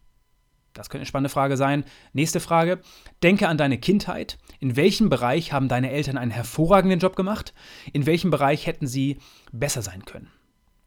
Das 0.72 0.88
könnte 0.88 1.00
eine 1.02 1.06
spannende 1.06 1.28
Frage 1.28 1.58
sein. 1.58 1.84
Nächste 2.14 2.40
Frage. 2.40 2.80
Denke 3.22 3.46
an 3.46 3.58
deine 3.58 3.76
Kindheit. 3.76 4.38
In 4.60 4.76
welchem 4.76 5.10
Bereich 5.10 5.52
haben 5.52 5.68
deine 5.68 5.90
Eltern 5.90 6.16
einen 6.16 6.30
hervorragenden 6.30 7.00
Job 7.00 7.16
gemacht? 7.16 7.52
In 7.92 8.06
welchem 8.06 8.30
Bereich 8.30 8.66
hätten 8.66 8.86
sie 8.86 9.18
besser 9.52 9.82
sein 9.82 10.06
können? 10.06 10.30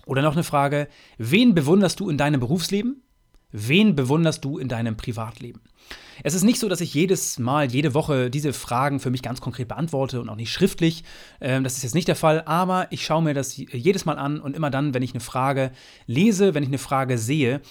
Oder 0.08 0.24
noch 0.24 0.34
eine 0.34 0.44
Frage. 0.44 0.88
Wen 1.20 1.54
bewunderst 1.54 2.00
du 2.00 2.10
in 2.10 2.18
deinem 2.18 2.40
Berufsleben? 2.40 3.04
Wen 3.52 3.96
bewunderst 3.96 4.44
du 4.46 4.58
in 4.58 4.68
deinem 4.68 4.98
Privatleben? 4.98 5.62
Es 6.24 6.34
ist 6.34 6.44
nicht 6.44 6.60
so, 6.60 6.70
dass 6.70 6.82
ich 6.82 6.94
jedes 6.94 7.40
Mal, 7.40 7.72
jede 7.72 7.94
Woche 7.94 8.30
diese 8.30 8.54
Fragen 8.54 9.00
für 9.00 9.10
mich 9.10 9.24
ganz 9.24 9.42
konkret 9.42 9.68
beantworte 9.68 10.22
und 10.22 10.30
auch 10.30 10.36
nicht 10.36 10.52
schriftlich. 10.52 11.04
Ähm, 11.40 11.64
das 11.64 11.78
ist 11.78 11.84
jetzt 11.84 11.96
nicht 11.96 12.08
der 12.08 12.16
Fall, 12.16 12.44
aber 12.46 12.88
ich 12.92 13.04
schaue 13.04 13.24
mir 13.24 13.34
das 13.34 13.58
jedes 13.58 14.06
Mal 14.06 14.18
an 14.18 14.40
und 14.40 14.56
immer 14.56 14.70
dann, 14.70 14.94
wenn 14.94 15.04
ich 15.04 15.14
eine 15.14 15.20
Frage 15.20 15.72
lese, 16.06 16.54
wenn 16.54 16.64
ich 16.64 16.70
eine 16.70 16.78
Frage 16.78 17.18
sehe, 17.18 17.62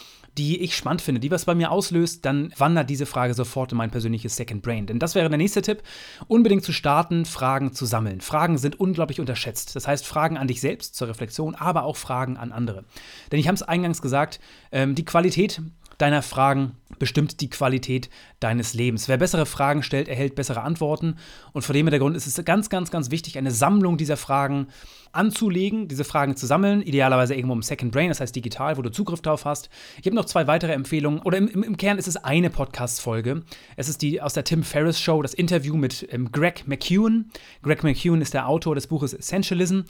die 0.40 0.62
ich 0.62 0.74
spannend 0.74 1.02
finde, 1.02 1.20
die 1.20 1.30
was 1.30 1.44
bei 1.44 1.54
mir 1.54 1.70
auslöst, 1.70 2.24
dann 2.24 2.50
wandert 2.56 2.88
diese 2.88 3.04
Frage 3.04 3.34
sofort 3.34 3.72
in 3.72 3.78
mein 3.78 3.90
persönliches 3.90 4.36
Second 4.36 4.62
Brain. 4.62 4.86
Denn 4.86 4.98
das 4.98 5.14
wäre 5.14 5.28
der 5.28 5.36
nächste 5.36 5.60
Tipp, 5.60 5.82
unbedingt 6.28 6.64
zu 6.64 6.72
starten, 6.72 7.26
Fragen 7.26 7.74
zu 7.74 7.84
sammeln. 7.84 8.22
Fragen 8.22 8.56
sind 8.56 8.80
unglaublich 8.80 9.20
unterschätzt. 9.20 9.76
Das 9.76 9.86
heißt, 9.86 10.06
Fragen 10.06 10.38
an 10.38 10.48
dich 10.48 10.62
selbst 10.62 10.94
zur 10.94 11.08
Reflexion, 11.08 11.54
aber 11.54 11.84
auch 11.84 11.98
Fragen 11.98 12.38
an 12.38 12.52
andere. 12.52 12.84
Denn 13.30 13.38
ich 13.38 13.48
habe 13.48 13.56
es 13.56 13.62
eingangs 13.62 14.00
gesagt, 14.00 14.40
ähm, 14.72 14.94
die 14.94 15.04
Qualität 15.04 15.60
deiner 16.00 16.22
Fragen 16.22 16.76
bestimmt 16.98 17.40
die 17.40 17.50
Qualität 17.50 18.10
deines 18.40 18.74
Lebens. 18.74 19.08
Wer 19.08 19.16
bessere 19.16 19.46
Fragen 19.46 19.82
stellt, 19.82 20.08
erhält 20.08 20.34
bessere 20.34 20.62
Antworten. 20.62 21.16
Und 21.52 21.62
vor 21.62 21.72
dem 21.72 21.86
Hintergrund 21.86 22.16
ist 22.16 22.26
es 22.26 22.44
ganz, 22.44 22.68
ganz, 22.68 22.90
ganz 22.90 23.10
wichtig, 23.10 23.38
eine 23.38 23.50
Sammlung 23.50 23.96
dieser 23.96 24.16
Fragen 24.16 24.68
anzulegen, 25.12 25.88
diese 25.88 26.04
Fragen 26.04 26.36
zu 26.36 26.46
sammeln, 26.46 26.82
idealerweise 26.82 27.34
irgendwo 27.34 27.54
im 27.54 27.62
Second 27.62 27.90
Brain, 27.90 28.10
das 28.10 28.20
heißt 28.20 28.36
digital, 28.36 28.76
wo 28.76 28.82
du 28.82 28.92
Zugriff 28.92 29.22
drauf 29.22 29.44
hast. 29.44 29.68
Ich 29.98 30.06
habe 30.06 30.14
noch 30.14 30.24
zwei 30.24 30.46
weitere 30.46 30.72
Empfehlungen, 30.72 31.20
oder 31.20 31.38
im, 31.38 31.48
im, 31.48 31.62
im 31.64 31.76
Kern 31.76 31.98
ist 31.98 32.06
es 32.06 32.16
eine 32.16 32.50
Podcast-Folge. 32.50 33.42
Es 33.76 33.88
ist 33.88 34.02
die 34.02 34.22
aus 34.22 34.34
der 34.34 34.44
Tim 34.44 34.62
Ferriss 34.62 35.00
Show, 35.00 35.22
das 35.22 35.34
Interview 35.34 35.76
mit 35.76 36.06
ähm, 36.12 36.30
Greg 36.30 36.68
McEwen. 36.68 37.32
Greg 37.62 37.82
McEwen 37.82 38.20
ist 38.20 38.34
der 38.34 38.46
Autor 38.46 38.76
des 38.76 38.86
Buches 38.86 39.12
Essentialism. 39.12 39.80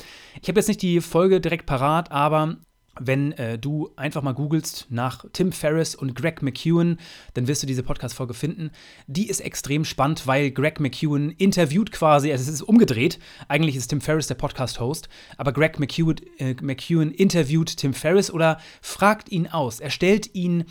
Ich 0.40 0.48
habe 0.48 0.58
jetzt 0.58 0.68
nicht 0.68 0.82
die 0.82 1.00
Folge 1.00 1.40
direkt 1.40 1.66
parat, 1.66 2.10
aber 2.10 2.56
wenn 3.00 3.32
äh, 3.32 3.58
du 3.58 3.90
einfach 3.96 4.22
mal 4.22 4.32
googelst 4.32 4.86
nach 4.90 5.24
Tim 5.32 5.52
Ferriss 5.52 5.94
und 5.94 6.14
Greg 6.14 6.42
McEwen, 6.42 6.98
dann 7.34 7.48
wirst 7.48 7.62
du 7.62 7.66
diese 7.66 7.82
Podcast-Folge 7.82 8.34
finden. 8.34 8.70
Die 9.06 9.28
ist 9.28 9.40
extrem 9.40 9.84
spannend, 9.84 10.26
weil 10.26 10.50
Greg 10.50 10.78
McEwen 10.78 11.30
interviewt 11.30 11.90
quasi, 11.92 12.30
also 12.30 12.42
es 12.42 12.48
ist 12.48 12.62
umgedreht. 12.62 13.18
Eigentlich 13.48 13.76
ist 13.76 13.88
Tim 13.88 14.00
Ferriss 14.00 14.26
der 14.26 14.34
Podcast-Host, 14.34 15.08
aber 15.36 15.52
Greg 15.52 15.80
McEwen, 15.80 16.16
äh, 16.38 16.54
McEwen 16.60 17.10
interviewt 17.10 17.76
Tim 17.78 17.94
Ferriss 17.94 18.30
oder 18.30 18.60
fragt 18.82 19.32
ihn 19.32 19.46
aus. 19.46 19.80
Er 19.80 19.90
stellt 19.90 20.34
ihn 20.34 20.66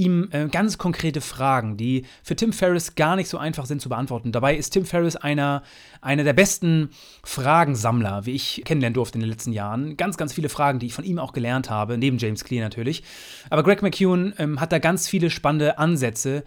ihm 0.00 0.28
äh, 0.32 0.48
ganz 0.48 0.78
konkrete 0.78 1.20
Fragen, 1.20 1.76
die 1.76 2.06
für 2.22 2.34
Tim 2.34 2.52
Ferriss 2.52 2.94
gar 2.94 3.16
nicht 3.16 3.28
so 3.28 3.36
einfach 3.38 3.66
sind 3.66 3.82
zu 3.82 3.88
beantworten. 3.88 4.32
Dabei 4.32 4.56
ist 4.56 4.70
Tim 4.70 4.86
Ferriss 4.86 5.14
einer, 5.16 5.62
einer 6.00 6.24
der 6.24 6.32
besten 6.32 6.90
Fragensammler, 7.22 8.24
wie 8.24 8.32
ich 8.32 8.62
kennenlernen 8.64 8.94
durfte 8.94 9.18
in 9.18 9.20
den 9.20 9.30
letzten 9.30 9.52
Jahren. 9.52 9.96
Ganz, 9.96 10.16
ganz 10.16 10.32
viele 10.32 10.48
Fragen, 10.48 10.78
die 10.78 10.86
ich 10.86 10.94
von 10.94 11.04
ihm 11.04 11.18
auch 11.18 11.32
gelernt 11.32 11.69
habe, 11.70 11.96
neben 11.96 12.18
James 12.18 12.44
Clear 12.44 12.62
natürlich. 12.62 13.02
Aber 13.48 13.62
Greg 13.62 13.82
McEwen 13.82 14.34
ähm, 14.38 14.60
hat 14.60 14.72
da 14.72 14.78
ganz 14.78 15.08
viele 15.08 15.30
spannende 15.30 15.78
Ansätze, 15.78 16.44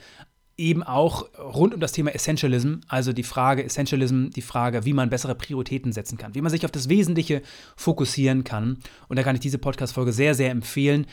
eben 0.58 0.84
auch 0.84 1.28
rund 1.40 1.74
um 1.74 1.80
das 1.80 1.94
Thema 1.94 2.14
Essentialism, 2.14 2.76
also 2.88 3.12
die 3.12 3.24
Frage 3.24 3.64
Essentialism, 3.64 4.30
die 4.30 4.42
Frage, 4.42 4.86
wie 4.86 4.94
man 4.94 5.10
bessere 5.10 5.36
Prioritäten 5.36 5.92
setzen 5.92 6.18
kann, 6.18 6.36
wie 6.36 6.42
man 6.42 6.52
sich 6.52 6.66
auf 6.66 6.72
das 6.72 6.90
Wesentliche 6.90 7.42
fokussieren 7.76 8.44
kann. 8.44 8.78
Und 9.08 9.18
da 9.18 9.24
kann 9.24 9.36
ich 9.36 9.42
diese 9.42 9.58
Podcast-Folge 9.58 10.14
sehr, 10.14 10.36
sehr 10.36 10.52
empfehlen, 10.52 11.08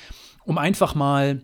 um 0.44 0.58
einfach 0.58 0.94
mal 0.94 1.40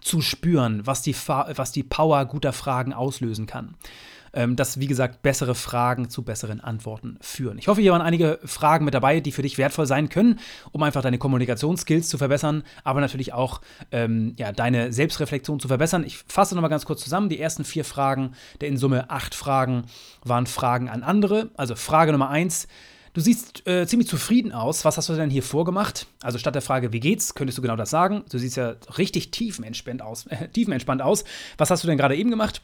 zu 0.00 0.20
spüren, 0.20 0.86
was 0.86 1.02
die, 1.02 1.14
was 1.14 1.72
die 1.72 1.82
Power 1.82 2.24
guter 2.24 2.52
Fragen 2.52 2.92
auslösen 2.92 3.46
kann. 3.46 3.76
Ähm, 4.32 4.54
dass, 4.54 4.78
wie 4.78 4.86
gesagt, 4.86 5.22
bessere 5.22 5.54
Fragen 5.54 6.08
zu 6.08 6.22
besseren 6.22 6.60
Antworten 6.60 7.18
führen. 7.20 7.58
Ich 7.58 7.68
hoffe, 7.68 7.80
hier 7.80 7.92
waren 7.92 8.00
einige 8.00 8.38
Fragen 8.44 8.84
mit 8.84 8.94
dabei, 8.94 9.20
die 9.20 9.32
für 9.32 9.42
dich 9.42 9.58
wertvoll 9.58 9.86
sein 9.86 10.08
können, 10.08 10.38
um 10.70 10.82
einfach 10.82 11.02
deine 11.02 11.18
Kommunikationsskills 11.18 12.08
zu 12.08 12.16
verbessern, 12.16 12.62
aber 12.84 13.00
natürlich 13.00 13.32
auch 13.32 13.60
ähm, 13.90 14.34
ja, 14.36 14.52
deine 14.52 14.92
Selbstreflexion 14.92 15.58
zu 15.58 15.68
verbessern. 15.68 16.04
Ich 16.04 16.18
fasse 16.28 16.54
nochmal 16.54 16.70
ganz 16.70 16.84
kurz 16.84 17.02
zusammen. 17.02 17.28
Die 17.28 17.40
ersten 17.40 17.64
vier 17.64 17.84
Fragen 17.84 18.34
der 18.60 18.68
in 18.68 18.76
Summe 18.76 19.10
acht 19.10 19.34
Fragen 19.34 19.84
waren 20.24 20.46
Fragen 20.46 20.88
an 20.88 21.02
andere. 21.02 21.50
Also 21.56 21.74
Frage 21.74 22.12
Nummer 22.12 22.30
eins. 22.30 22.68
Du 23.12 23.20
siehst 23.20 23.66
äh, 23.66 23.86
ziemlich 23.86 24.08
zufrieden 24.08 24.52
aus. 24.52 24.84
Was 24.84 24.96
hast 24.96 25.08
du 25.08 25.14
denn 25.14 25.30
hier 25.30 25.42
vorgemacht? 25.42 26.06
Also 26.22 26.38
statt 26.38 26.54
der 26.54 26.62
Frage, 26.62 26.92
wie 26.92 27.00
geht's, 27.00 27.34
könntest 27.34 27.58
du 27.58 27.62
genau 27.62 27.74
das 27.74 27.90
sagen. 27.90 28.24
Du 28.30 28.38
siehst 28.38 28.56
ja 28.56 28.76
richtig 28.98 29.32
tiefenentspannt 29.32 30.02
aus. 30.02 30.26
Äh, 30.26 30.48
tiefenentspannt 30.52 31.02
aus. 31.02 31.24
Was 31.58 31.70
hast 31.70 31.82
du 31.82 31.88
denn 31.88 31.98
gerade 31.98 32.14
eben 32.14 32.30
gemacht? 32.30 32.62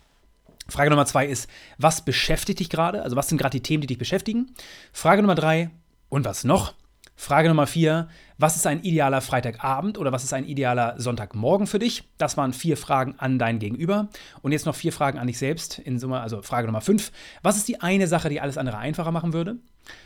Frage 0.68 0.90
Nummer 0.90 1.06
zwei 1.06 1.26
ist, 1.26 1.48
was 1.78 2.04
beschäftigt 2.04 2.60
dich 2.60 2.70
gerade? 2.70 3.02
Also 3.02 3.16
was 3.16 3.28
sind 3.28 3.38
gerade 3.38 3.52
die 3.52 3.62
Themen, 3.62 3.82
die 3.82 3.86
dich 3.86 3.98
beschäftigen? 3.98 4.54
Frage 4.92 5.22
Nummer 5.22 5.34
drei, 5.34 5.70
und 6.08 6.24
was 6.24 6.44
noch? 6.44 6.74
Frage 7.18 7.48
Nummer 7.48 7.66
vier, 7.66 8.08
was 8.36 8.56
ist 8.56 8.66
ein 8.66 8.82
idealer 8.82 9.22
Freitagabend 9.22 9.96
oder 9.96 10.12
was 10.12 10.22
ist 10.22 10.34
ein 10.34 10.44
idealer 10.44 10.94
Sonntagmorgen 10.98 11.66
für 11.66 11.78
dich? 11.78 12.04
Das 12.18 12.36
waren 12.36 12.52
vier 12.52 12.76
Fragen 12.76 13.14
an 13.16 13.38
dein 13.38 13.58
Gegenüber. 13.58 14.08
Und 14.42 14.52
jetzt 14.52 14.66
noch 14.66 14.74
vier 14.74 14.92
Fragen 14.92 15.18
an 15.18 15.26
dich 15.26 15.38
selbst. 15.38 15.78
In 15.78 15.98
Summe, 15.98 16.20
also 16.20 16.42
Frage 16.42 16.66
Nummer 16.66 16.82
fünf, 16.82 17.12
was 17.42 17.56
ist 17.56 17.68
die 17.68 17.80
eine 17.80 18.06
Sache, 18.06 18.28
die 18.28 18.40
alles 18.40 18.58
andere 18.58 18.76
einfacher 18.76 19.12
machen 19.12 19.32
würde? 19.32 19.56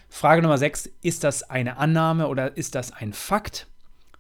Frage 0.09 0.43
Nummer 0.43 0.59
sechs, 0.59 0.89
ist 1.03 1.25
das 1.25 1.43
eine 1.51 1.79
Annahme 1.79 2.29
oder 2.29 2.57
ist 2.57 2.77
das 2.77 2.93
ein 2.93 3.13
Fakt? 3.13 3.67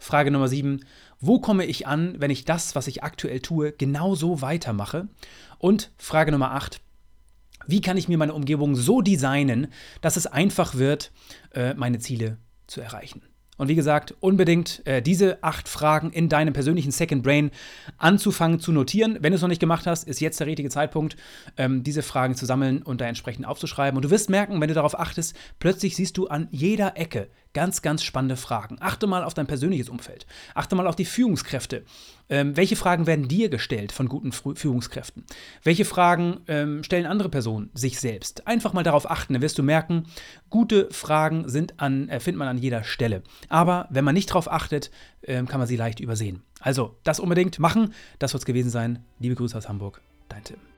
Frage 0.00 0.30
Nummer 0.30 0.48
sieben, 0.48 0.80
wo 1.20 1.40
komme 1.40 1.66
ich 1.66 1.86
an, 1.86 2.16
wenn 2.18 2.30
ich 2.30 2.46
das, 2.46 2.74
was 2.74 2.86
ich 2.86 3.04
aktuell 3.04 3.40
tue, 3.40 3.72
genauso 3.72 4.40
weitermache? 4.40 5.08
Und 5.58 5.92
Frage 5.98 6.32
Nummer 6.32 6.52
8. 6.52 6.80
Wie 7.66 7.82
kann 7.82 7.98
ich 7.98 8.08
mir 8.08 8.16
meine 8.16 8.32
Umgebung 8.32 8.74
so 8.74 9.02
designen, 9.02 9.68
dass 10.00 10.16
es 10.16 10.26
einfach 10.26 10.74
wird, 10.76 11.12
äh, 11.54 11.74
meine 11.74 11.98
Ziele 11.98 12.38
zu 12.66 12.80
erreichen? 12.80 13.22
Und 13.58 13.68
wie 13.68 13.74
gesagt, 13.74 14.14
unbedingt 14.20 14.80
äh, 14.86 15.02
diese 15.02 15.44
acht 15.44 15.68
Fragen 15.68 16.12
in 16.12 16.30
deinem 16.30 16.54
persönlichen 16.54 16.92
Second 16.92 17.22
Brain 17.22 17.50
anzufangen 17.98 18.58
zu 18.58 18.72
notieren. 18.72 19.18
Wenn 19.20 19.32
du 19.32 19.36
es 19.36 19.42
noch 19.42 19.50
nicht 19.50 19.60
gemacht 19.60 19.86
hast, 19.86 20.08
ist 20.08 20.18
jetzt 20.18 20.40
der 20.40 20.46
richtige 20.46 20.70
Zeitpunkt, 20.70 21.18
ähm, 21.58 21.82
diese 21.82 22.00
Fragen 22.00 22.34
zu 22.36 22.46
sammeln 22.46 22.80
und 22.80 23.02
da 23.02 23.04
entsprechend 23.04 23.46
aufzuschreiben. 23.46 23.98
Und 23.98 24.06
du 24.06 24.10
wirst 24.10 24.30
merken, 24.30 24.58
wenn 24.62 24.68
du 24.68 24.74
darauf 24.74 24.98
achtest, 24.98 25.36
plötzlich 25.58 25.94
siehst 25.94 26.16
du 26.16 26.28
an 26.28 26.48
jeder 26.50 26.96
Ecke 26.96 27.28
ganz, 27.52 27.82
ganz 27.82 28.02
spannende 28.02 28.36
Fragen. 28.36 28.76
Achte 28.80 29.06
mal 29.06 29.24
auf 29.24 29.34
dein 29.34 29.46
persönliches 29.46 29.88
Umfeld. 29.88 30.26
Achte 30.54 30.76
mal 30.76 30.86
auf 30.86 30.96
die 30.96 31.04
Führungskräfte. 31.04 31.84
Ähm, 32.28 32.56
welche 32.56 32.76
Fragen 32.76 33.06
werden 33.06 33.28
dir 33.28 33.48
gestellt 33.48 33.92
von 33.92 34.08
guten 34.08 34.32
Führungskräften? 34.32 35.24
Welche 35.64 35.84
Fragen 35.84 36.40
ähm, 36.46 36.84
stellen 36.84 37.06
andere 37.06 37.28
Personen 37.28 37.70
sich 37.74 37.98
selbst? 37.98 38.46
Einfach 38.46 38.72
mal 38.72 38.84
darauf 38.84 39.10
achten, 39.10 39.32
dann 39.32 39.42
wirst 39.42 39.58
du 39.58 39.62
merken, 39.62 40.04
gute 40.48 40.88
Fragen 40.92 41.48
sind 41.48 41.80
an, 41.80 42.08
äh, 42.08 42.20
findet 42.20 42.38
man 42.38 42.48
an 42.48 42.58
jeder 42.58 42.84
Stelle. 42.84 43.22
Aber 43.48 43.88
wenn 43.90 44.04
man 44.04 44.14
nicht 44.14 44.30
darauf 44.30 44.50
achtet, 44.50 44.90
ähm, 45.24 45.48
kann 45.48 45.58
man 45.58 45.66
sie 45.66 45.76
leicht 45.76 46.00
übersehen. 46.00 46.42
Also, 46.60 46.96
das 47.02 47.20
unbedingt 47.20 47.58
machen. 47.58 47.94
Das 48.18 48.30
soll 48.32 48.38
es 48.38 48.44
gewesen 48.44 48.70
sein. 48.70 49.04
Liebe 49.18 49.34
Grüße 49.34 49.56
aus 49.56 49.68
Hamburg. 49.68 50.00
Dein 50.28 50.44
Tim. 50.44 50.69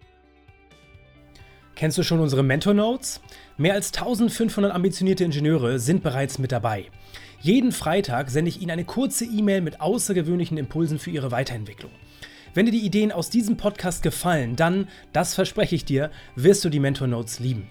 Kennst 1.75 1.99
du 1.99 2.03
schon 2.03 2.21
unsere 2.21 2.43
Mentor 2.43 2.75
Notes? 2.75 3.21
Mehr 3.57 3.75
als 3.75 3.93
1500 3.93 4.73
ambitionierte 4.73 5.25
Ingenieure 5.25 5.79
sind 5.79 6.03
bereits 6.03 6.39
mit 6.39 6.53
dabei. 6.53 6.87
Jeden 7.41 7.73
Freitag 7.73 8.31
sende 8.31 8.51
ich 8.51 8.61
Ihnen 8.61 8.71
eine 8.71 8.85
kurze 8.85 9.25
E-Mail 9.25 9.63
mit 9.63 9.81
außergewöhnlichen 9.81 10.59
Impulsen 10.59 10.99
für 10.99 11.11
Ihre 11.11 11.31
Weiterentwicklung. 11.31 11.91
Wenn 12.55 12.67
dir 12.67 12.73
die 12.73 12.85
Ideen 12.85 13.11
aus 13.11 13.31
diesem 13.31 13.57
Podcast 13.57 14.03
gefallen, 14.03 14.57
dann, 14.57 14.87
das 15.15 15.35
verspreche 15.35 15.75
ich 15.75 15.87
dir, 15.87 16.11
wirst 16.37 16.65
du 16.65 16.69
die 16.69 16.81
Mentor 16.81 17.09
Notes 17.09 17.41
lieben. 17.41 17.71